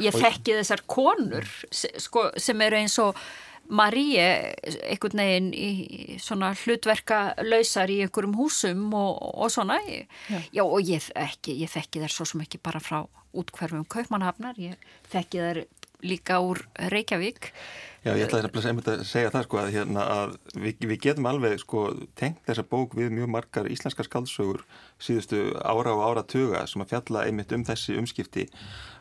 [0.02, 3.20] Ég þekki þessar konur sko, sem eru eins og
[3.66, 9.80] Maríi einhvern veginn í svona hlutverka lausar í einhverjum húsum og, og svona.
[9.82, 10.42] Já.
[10.54, 13.00] Já og ég, ekki, ég þekki þær svo sem ekki bara frá
[13.36, 14.78] útkverfum Kaupmannhafnar, ég
[15.12, 15.62] þekki þær
[16.06, 16.62] líka úr
[16.94, 17.52] Reykjavík.
[18.06, 18.52] Já, ég ætlaði
[18.86, 21.88] að segja það sko að, hérna, að við, við getum alveg sko
[22.20, 24.62] tengt þessa bók við mjög margar íslenskar skaldsögur
[25.02, 28.46] síðustu ára og ára tuga sem að fjalla einmitt um þessi umskipti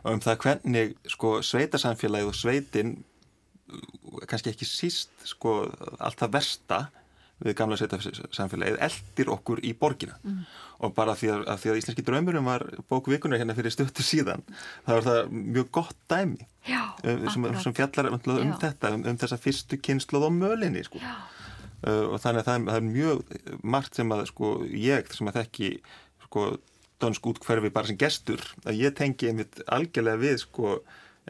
[0.07, 2.95] og um það hvernig sko sveitasamfélagi og sveitin
[4.25, 5.59] kannski ekki síst sko
[5.99, 6.81] allt það versta
[7.42, 10.42] við gamla sveitasamfélagið eldir okkur í borgina mm.
[10.87, 14.44] og bara því að, að, því að Íslenski draumurum var bókvikunar hérna fyrir stöttu síðan
[14.87, 19.07] það var það mjög gott dæmi Já, um, sem, sem fjallar um, um þetta um,
[19.11, 21.03] um þessa fyrstu kynsluð á mölinni sko.
[21.03, 23.25] uh, og þannig að það er, það er mjög
[23.75, 25.73] margt sem að sko ég sem að þekki
[26.29, 26.47] sko
[27.03, 30.79] dansk útkverfi bara sem gestur að ég tengi einmitt algjörlega við sko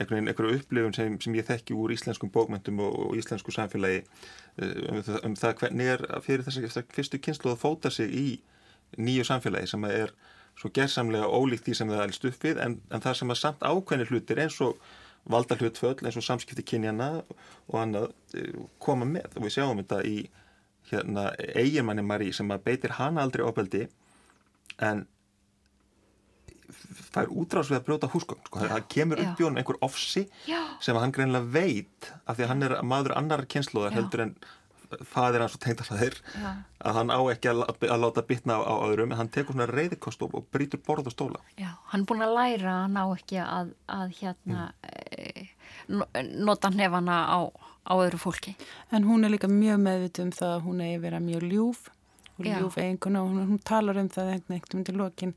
[0.00, 5.02] einhverju upplifun sem, sem ég þekki úr íslenskum bókmyndum og, og íslensku samfélagi eh, um,
[5.30, 8.26] um það hvernig er fyrir þess að fyrstu kynslu að fóta sig í
[8.98, 10.14] nýju samfélagi sem er
[10.58, 14.06] svo gerðsamlega ólíkt því sem það er stuppið en, en það sem er samt ákveðni
[14.10, 14.78] hlutir eins og
[15.30, 19.30] valda hlutföll eins og samskipti kynjana og annað eh, koma með.
[19.38, 20.18] Og við sjáum þetta í
[20.90, 23.86] hérna, eiginmanni Marí sem að beitir hana aldrei ofbeldi
[24.84, 25.06] en
[27.14, 28.66] það er útráðs við að brjóta húsgögn sko.
[28.72, 30.60] það kemur upp í honum einhver ofsi Já.
[30.82, 34.36] sem hann greinlega veit af því að hann er maður annar kynnslóðar heldur en
[35.02, 36.16] fadir hans og tengdafæðir
[36.84, 39.68] að hann á ekki að, að láta bitna á, á öðrum en hann tekur svona
[39.70, 41.42] reyðikost og, og brítur borð og stóla.
[41.58, 45.48] Já, hann er búin að læra að hann á ekki að, að hérna mm.
[45.90, 48.54] e, nota hnefana á, á öðru fólki.
[48.94, 51.88] En hún er líka mjög meðvitt um það að hún er vera mjög ljúf
[52.34, 55.34] og ljúf eigin og hún, hún talar um það einhvern veginn til lokin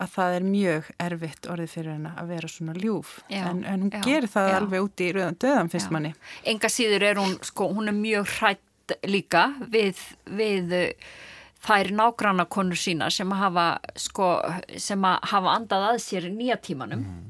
[0.00, 3.86] að það er mjög erfitt orðið fyrir henn að vera svona ljúf já, en, en
[3.86, 4.56] hún já, gerir það já.
[4.60, 6.12] alveg út í rauðan döðan fyrst manni.
[6.52, 11.10] Enga síður er hún sko, hún er mjög hrætt líka við, við uh,
[11.64, 13.66] þær nágranna konur sína sem hafa
[13.98, 14.32] sko,
[14.80, 17.26] sem hafa andað að sér nýja tímanum mm.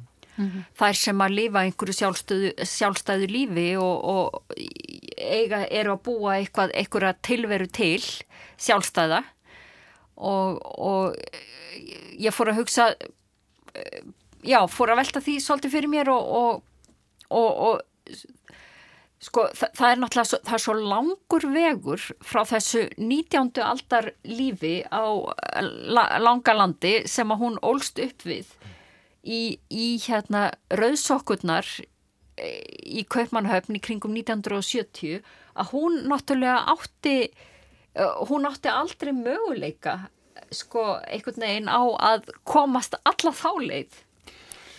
[0.78, 4.54] Þær sem að lifa einhverju sjálfstöðu, sjálfstæðu lífi og, og
[5.20, 8.00] eiga, eru að búa eitthvað, eitthvað tilveru til
[8.56, 9.18] sjálfstæða
[10.20, 11.16] og, og
[12.20, 12.90] ég fór að hugsa
[14.44, 16.62] já, fór að velta því svolítið fyrir mér og,
[17.30, 17.80] og,
[19.20, 23.62] sko, það, það er náttúrulega svo, það er svo langur vegur frá þessu 19.
[23.64, 25.04] aldar lífi á
[25.92, 28.50] la, langalandi sem að hún ólst upp við
[29.22, 31.68] í, í hérna rauðsokkurnar
[32.40, 35.20] í Kaupmannhöfn í kringum 1970
[35.60, 37.16] að hún náttúrulega átti
[38.30, 39.98] hún átti aldrei möguleika
[40.54, 43.98] sko einhvern veginn á að komast alla þá leið.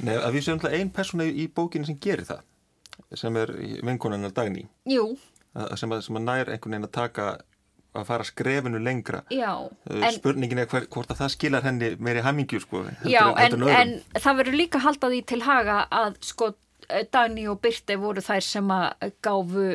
[0.02, 2.48] Nei, að við séum einn persóna í bókinu sem gerir það
[3.18, 3.52] sem er
[3.84, 4.66] vinkonannar dagný.
[4.90, 5.14] Jú.
[5.76, 7.26] Sem að, sem að nær einhvern veginn að taka
[7.92, 9.22] að fara skrefinu lengra.
[9.34, 13.58] Já, en, spurningin er hver, hvort að það skilar henni meiri hammingju sko Já, en,
[13.68, 16.54] en það verður líka haldað í til haga að sko
[17.12, 19.68] Dagný og Byrte voru þær sem að gáfu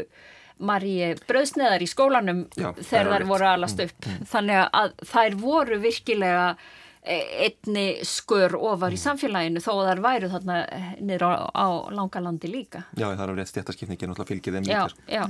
[0.58, 3.96] Maríi bröðsneðar í skólanum Já, þegar þær voru alast upp.
[4.00, 4.28] mm, mm.
[4.32, 6.46] þannig að þær voru virkilega
[7.02, 8.96] e, einni skör ofar mm.
[8.96, 10.60] í samfélaginu þó að þær væru þarna
[11.00, 12.86] niður á, á langalandi líka.
[12.96, 15.24] Já, það er á rétt stjættaskipningi náttúrulega fylgið þeim líka Já, já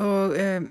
[0.00, 0.66] Og um,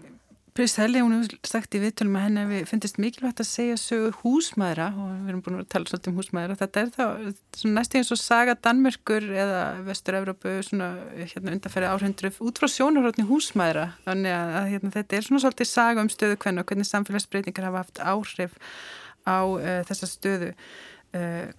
[0.55, 4.09] Prins Helli, hún hefur sagt í viðtölum að henni við finnist mikilvægt að segja sögu
[4.21, 8.17] húsmaðra og við erum búin að tala svolítið um húsmaðra þetta er þá næstíðan svo
[8.19, 15.17] saga Danmörkur eða Vestur-Európu hérna undarferði áhrindru út frá sjónarhóttni húsmaðra þannig að, hérna, þetta
[15.17, 18.55] er svona svolítið saga um stöðu hvernig og hvernig samfélagsbreytingar hafa haft áhrif
[19.29, 21.51] á uh, þessa stöðu uh,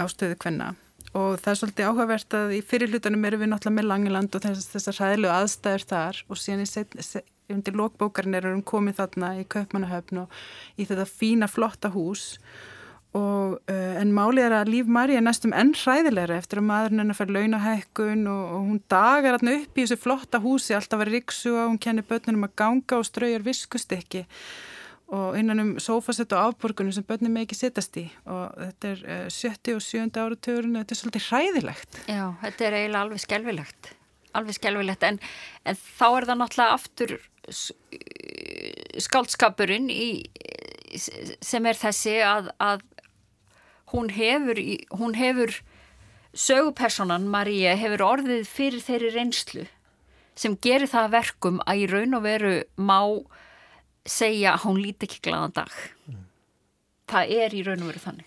[0.00, 3.88] á stöðu hvernig og það er svolítið áhugavert að í fyrirlutunum erum við náttúrulega með
[3.90, 6.70] Langeland og þess, þessar hæðlu aðstæður þar og síðan í
[7.54, 10.36] undir lokbókarinn er um komið þarna í Kaupmannahöfn og
[10.78, 12.36] í þetta fína flotta hús.
[13.10, 17.02] Og, uh, en málið er að líf Marja er næstum enn hræðilegra eftir að maðurinn
[17.02, 21.16] hennar fær launahækkun og, og hún dagar alltaf upp í þessu flotta húsi alltaf að
[21.16, 24.22] riksu og hún kennir börnunum að ganga og straujar viskustykki.
[25.10, 28.06] Og innan um sófasett og afborgunum sem börnum ekki sittast í.
[28.30, 32.04] Og þetta er uh, 70 og 70 áratugurinn þetta er svolítið hræðilegt.
[32.06, 33.96] Já, þetta er eiginlega alveg skelvilegt
[34.36, 35.18] alveg skelvilegt en,
[35.66, 37.16] en þá er það náttúrulega aftur
[39.00, 40.08] skáldskapurinn í,
[40.96, 42.84] sem er þessi að, að
[43.94, 44.60] hún hefur,
[44.94, 45.56] hún hefur
[46.36, 49.66] sögupersonan Maríu hefur orðið fyrir þeirri reynslu
[50.38, 53.00] sem gerir það verkum að í raun og veru má
[54.08, 55.72] segja að hún líti ekki glæðan dag.
[56.08, 56.26] Mm.
[57.10, 58.26] það er í raun og veru þannig.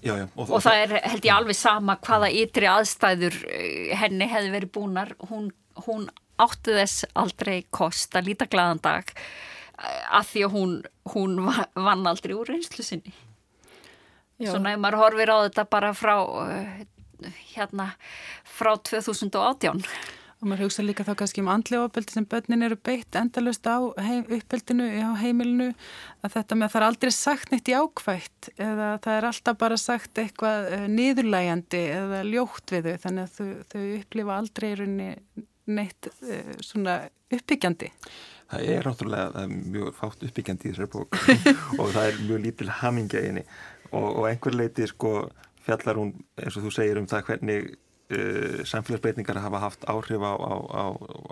[0.00, 4.28] Já, já, og, og það er held ég alveg sama hvaða ytri aðstæður eh, henni
[4.30, 5.10] hefði verið búnar.
[5.28, 5.50] Hún,
[5.84, 6.06] hún
[6.44, 10.76] áttu þess aldrei kost að líta glaðan dag eh, að því að hún,
[11.14, 13.14] hún vann aldrei úr reynslu sinni
[14.40, 14.54] Já.
[14.54, 16.86] svona ef maður horfir á þetta bara frá eh,
[17.52, 17.92] hérna
[18.48, 19.84] frá 2018
[20.40, 23.76] og maður hugsa líka þá kannski um andlega uppbyldi sem börnin eru beitt endalust á
[24.00, 25.68] heim, uppbyldinu á heimilinu
[26.24, 29.78] að þetta með það er aldrei sagt neitt í ákvætt eða það er alltaf bara
[29.80, 34.78] sagt eitthvað eh, niðurlægandi eða ljótt við þau þannig að þau, þau upplifa aldrei í
[34.80, 35.10] rauninni
[35.76, 37.90] neitt uh, svona uppbyggjandi?
[38.50, 41.20] Það er náttúrulega mjög fátt uppbyggjandi í þessari bók.
[41.80, 43.44] Og það er mjög lítil hamingja eini
[43.90, 45.14] og, og einhver leiti sko
[45.66, 50.34] fjallar hún eins og þú segir um það hvernig uh, samfélagsbreytingar hafa haft áhrif á,
[50.34, 50.84] á, á,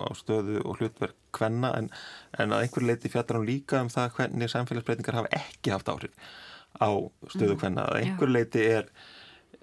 [0.05, 1.91] á stöðu og hlutverk hvenna en,
[2.39, 6.31] en að einhver leiti fjallar hún líka um það hvernig samfélagsbreytingar hafa ekki haft áhrif
[6.79, 6.91] á
[7.33, 7.87] stöðu hvenna.
[7.87, 8.91] Mm, að einhver leiti er,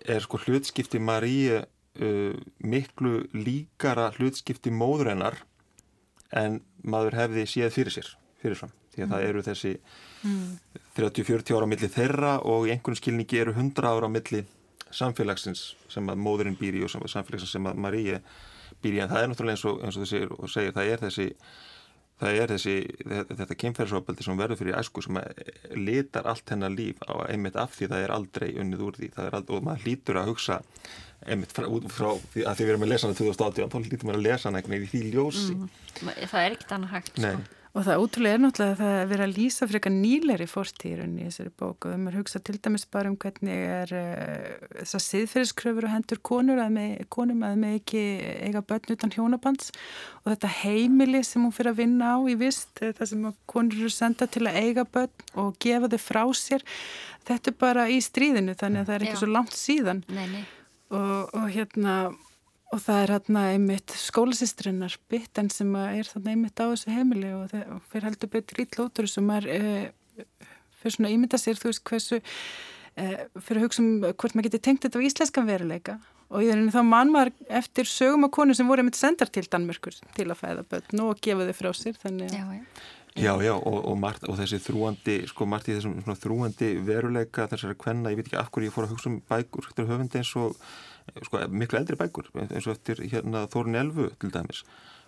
[0.08, 1.64] er sko hlutskipti Maríu
[2.02, 5.42] uh, miklu líkara hlutskipti móðurinnar
[6.36, 9.14] en maður hefði séð fyrir sér fyrirfram, því að mm.
[9.14, 9.72] það eru þessi
[10.26, 10.50] mm.
[10.98, 14.44] 30-40 ára á milli þeirra og í einhvern skilningi eru 100 ára á milli
[14.96, 18.20] samfélagsins sem að móðurinn býr í og samfélagsins sem að Maríi
[18.84, 21.04] býr í en það er náttúrulega eins og, eins og þú segir, segir það er
[21.06, 21.28] þessi
[22.22, 22.76] það er þessi,
[23.32, 25.20] þetta kemferðsofbeldi sem verður fyrir æsku sem
[25.76, 29.10] litar allt hennar líf á einmitt af því það er aldrei unnið úr því.
[29.26, 30.60] Aldrei, og maður hlýtur að hugsa
[31.26, 34.22] einmitt frá, frá því að því við erum að lesa hana 2018 þá hlýtur maður
[34.22, 35.56] að lesa veginn í því ljósi.
[35.56, 35.70] Mm,
[36.06, 37.36] Það er ekkert annað hægt sko.
[37.76, 41.16] Og það útrúlega er náttúrulega að það er verið að lýsa fyrir eitthvað nýleri fórtíðurinn
[41.20, 45.88] í þessari bóku og maður hugsa til dæmis bara um hvernig er uh, þessar siðferðiskröfur
[45.90, 48.04] og hendur konur að með, konum að með ekki
[48.48, 49.74] eiga börn utan hjónabands
[50.24, 53.92] og þetta heimili sem hún fyrir að vinna á í vist, það sem konur eru
[53.92, 56.64] senda til að eiga börn og gefa þau frá sér,
[57.28, 59.24] þetta er bara í stríðinu þannig að það er ekki Já.
[59.26, 60.46] svo langt síðan nei, nei.
[60.96, 61.98] Og, og hérna
[62.74, 67.52] Og það er hérna einmitt skólasistrinnar bitten sem er þarna einmitt á þessu heimili og
[67.52, 69.48] það fyrir heldur betur í tlótur sem er
[70.82, 73.06] fyrir svona ímynda sér þú veist hversu e,
[73.38, 75.98] fyrir að hugsa um hvort maður getur tengt þetta á íslenskan veruleika
[76.34, 79.46] og í þenni þá mann maður eftir sögum og konu sem voru einmitt sendar til
[79.46, 82.62] Danmörkur til að fæða börn og gefa þau frá sér þannig að
[83.16, 83.54] Já, já.
[83.56, 88.20] Og, og, margt, og þessi þrúandi, sko, margt í þessum þrúandi veruleika þessari kvenna, ég
[88.20, 90.58] veit ekki af hverju ég fór að hugsa um bækur, þetta er höfundi eins og
[91.26, 94.66] sko, miklu eldri bækur eins og eftir hérna, Þórun Elfu til dæmis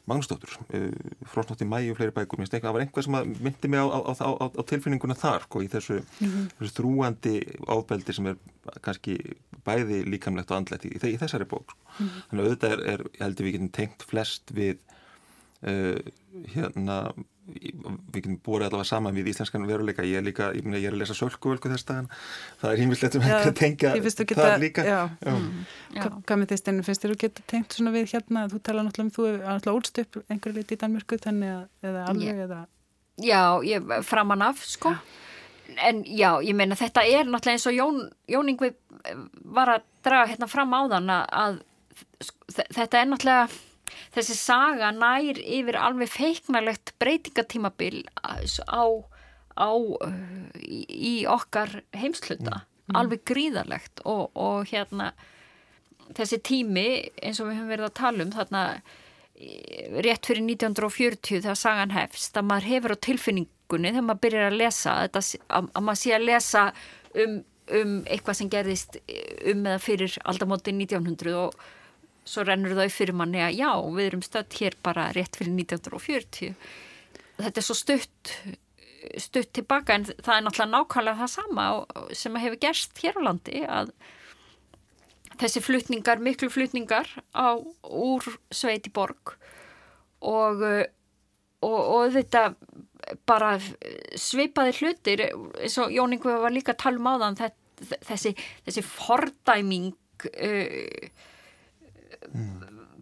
[0.08, 0.92] Magnúsdóttur, uh,
[1.28, 3.82] Frósnótti Mæi og fleiri bækur, mér finnst ekki að það var einhvað sem myndi mig
[3.84, 6.46] á, á, á, á tilfinninguna þar sko, í þessu, mm -hmm.
[6.60, 7.34] þessu þrúandi
[7.68, 8.38] ábeldi sem er
[8.86, 9.18] kannski
[9.68, 11.80] bæði líkamlegt og andlegt í, í, í þessari bók sko.
[11.84, 12.24] mm -hmm.
[12.30, 14.78] þannig að auðvitað er, er heldur við getum tengt flest við
[15.68, 16.00] uh,
[16.56, 16.98] hérna
[17.48, 20.96] við getum búið allavega saman við íslenskan veruleika ég er líka, ég, meni, ég er
[20.98, 22.20] að lesa sölkuvölku þess dagana
[22.62, 24.86] það er hímislegt sem hægt að tengja geta, það líka.
[25.24, 25.62] Mm.
[25.98, 29.08] Hvað með því stennum finnst þér að geta tengt svona við hérna, þú tala náttúrulega
[29.08, 32.44] um þú er náttúrulega úlst upp einhverju liti í Danmörku þannig að, eða alveg yeah.
[32.48, 32.66] eða
[33.18, 35.00] Já, ég framan af sko já.
[35.88, 38.74] en já, ég meina þetta er náttúrulega eins og Jón, Jón Yngvi
[39.56, 41.64] var að draga hérna fram á þann að
[42.76, 43.48] þetta er náttúrulega
[44.16, 48.86] þessi saga nær yfir alveg feiknarlegt breytingatímabil á,
[49.58, 49.72] á
[50.60, 52.98] í, í okkar heimsluta mm.
[53.00, 55.12] alveg gríðarlegt og, og hérna
[56.16, 56.88] þessi tími
[57.22, 58.64] eins og við höfum verið að tala um þarna
[60.02, 64.60] rétt fyrir 1940 þegar sagan hefst að maður hefur á tilfinningunni þegar maður byrjar að
[64.64, 65.22] lesa þetta,
[65.54, 66.64] að, að maður sé að lesa
[67.24, 67.36] um,
[67.78, 68.98] um eitthvað sem gerðist
[69.52, 71.68] um eða fyrir aldamóti 1900 og
[72.28, 76.56] svo rennur þau fyrir manni að já, við erum stödd hér bara rétt fyrir 1940
[77.38, 78.34] þetta er svo stutt
[79.22, 81.66] stutt tilbaka en það er náttúrulega nákvæmlega það sama
[82.18, 83.92] sem hefur gerst hér á landi að
[85.38, 89.36] þessi flutningar, miklu flutningar á úr Sveiti borg
[90.26, 90.64] og,
[91.62, 92.50] og, og þetta
[93.30, 93.54] bara
[94.18, 97.40] svipaði hlutir eins og Jóningu var líka að tala um á þann
[98.10, 98.34] þessi,
[98.66, 99.94] þessi fordæming
[100.26, 101.10] uh,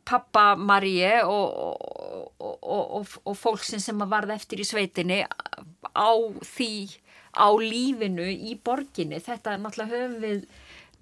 [0.06, 6.12] pappa Maríu og, og, og fólksin sem varð eftir í sveitinni á
[6.46, 6.72] því
[7.36, 9.20] á lífinu í borginni.
[9.20, 10.46] Þetta náttúrulega höfum við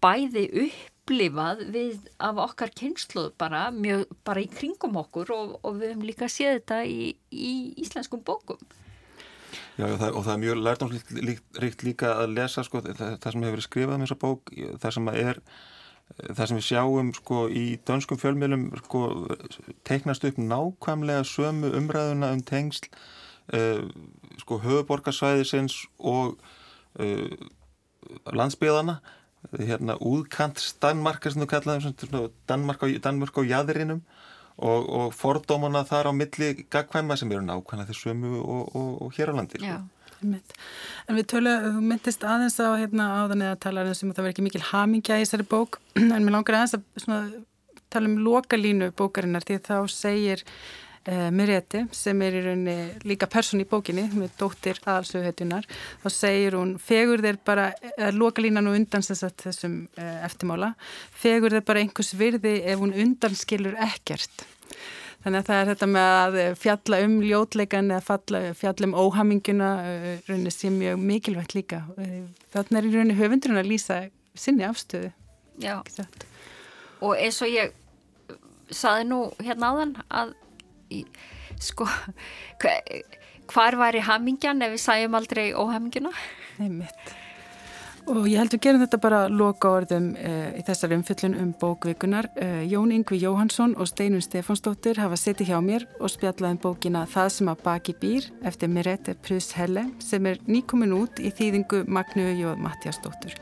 [0.03, 5.93] bæði upplifað við af okkar kynsluð bara, mjög, bara í kringum okkur og, og við
[5.93, 7.53] höfum líka séð þetta í, í
[7.83, 8.61] íslenskum bókum.
[9.77, 13.45] Já og það, og það er mjög lærdomsrikt líka að lesa sko, það, það sem
[13.45, 14.51] hefur verið skrifað um þessa bók
[14.81, 15.39] það sem er
[16.21, 19.03] það sem við sjáum sko í dönskum fjölmiðlum sko
[19.87, 22.89] teiknast upp nákvæmlega sömu umræðuna um tengsl
[23.55, 23.87] uh,
[24.41, 26.37] sko höfuborgarsvæðisins og
[26.99, 27.33] uh,
[28.29, 28.99] landsbyðana
[29.57, 34.03] hérna úðkants Danmarka sem þú kallaðum Danmark Danmark á jæðrinum
[34.57, 39.17] og, og fordómana þar á milli gagkvæma sem eru nákvæmlega þessu sömu og, og, og
[39.17, 39.81] hér á landi sko.
[40.23, 44.45] En við töluðum, þú myndist aðeins á hérna áðan eða tala um það verður ekki
[44.45, 45.81] mikil hamingja í þessari bók.
[45.99, 47.19] En mér langar aðeins að svona,
[47.93, 50.43] tala um lokalínu bókarinnar því þá segir
[51.05, 52.77] eh, Mireti sem er í rauninni
[53.09, 55.67] líka person í bókinni með dóttir aðalsöguhetunar
[56.03, 57.69] þá segir hún fegur þeir bara,
[58.15, 60.73] lokalínan og undan þessum eh, eftirmála
[61.11, 64.47] fegur þeir bara einhvers virði ef hún undanskilur ekkert
[65.23, 69.69] Þannig að það er þetta með að fjalla um ljótleikan eða fjalla, fjalla um óhaminguna
[69.87, 71.79] uh, rauninni sem mjög mikilvægt líka.
[72.51, 74.01] Þannig er í rauninni höfundurinn að lýsa
[74.35, 75.13] sinni afstöðu.
[75.63, 75.77] Já,
[77.03, 77.71] og eins og ég
[78.73, 80.33] saði nú hérna áðan að
[81.61, 81.87] sko
[83.53, 86.11] hvar var í hamingjan ef við sæjum aldrei óhaminguna?
[86.59, 87.13] Nei mitt.
[88.03, 92.27] Og ég held við gerum þetta bara loka orðum uh, í þessar umfyllun um bókvikunar.
[92.35, 97.05] Uh, Jón Yngvi Jóhansson og Steinun Stefánsdóttir hafa setið hjá mér og spjallaði um bókina
[97.13, 101.85] Það sem að baki býr eftir Mirette Prus Helle sem er nýkomin út í þýðingu
[101.87, 103.37] Magnu Jóð Mattiasdóttur.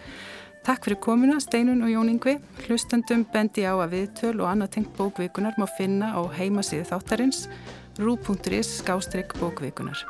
[0.61, 2.37] Takk fyrir komuna Steinun og Jón Yngvi.
[2.67, 7.47] Hlustandum bendi á að viðtöl og annað tengt bókvikunar má finna á heimasíðu þáttarins
[7.97, 10.05] rú.is skástrygg bókvikunar.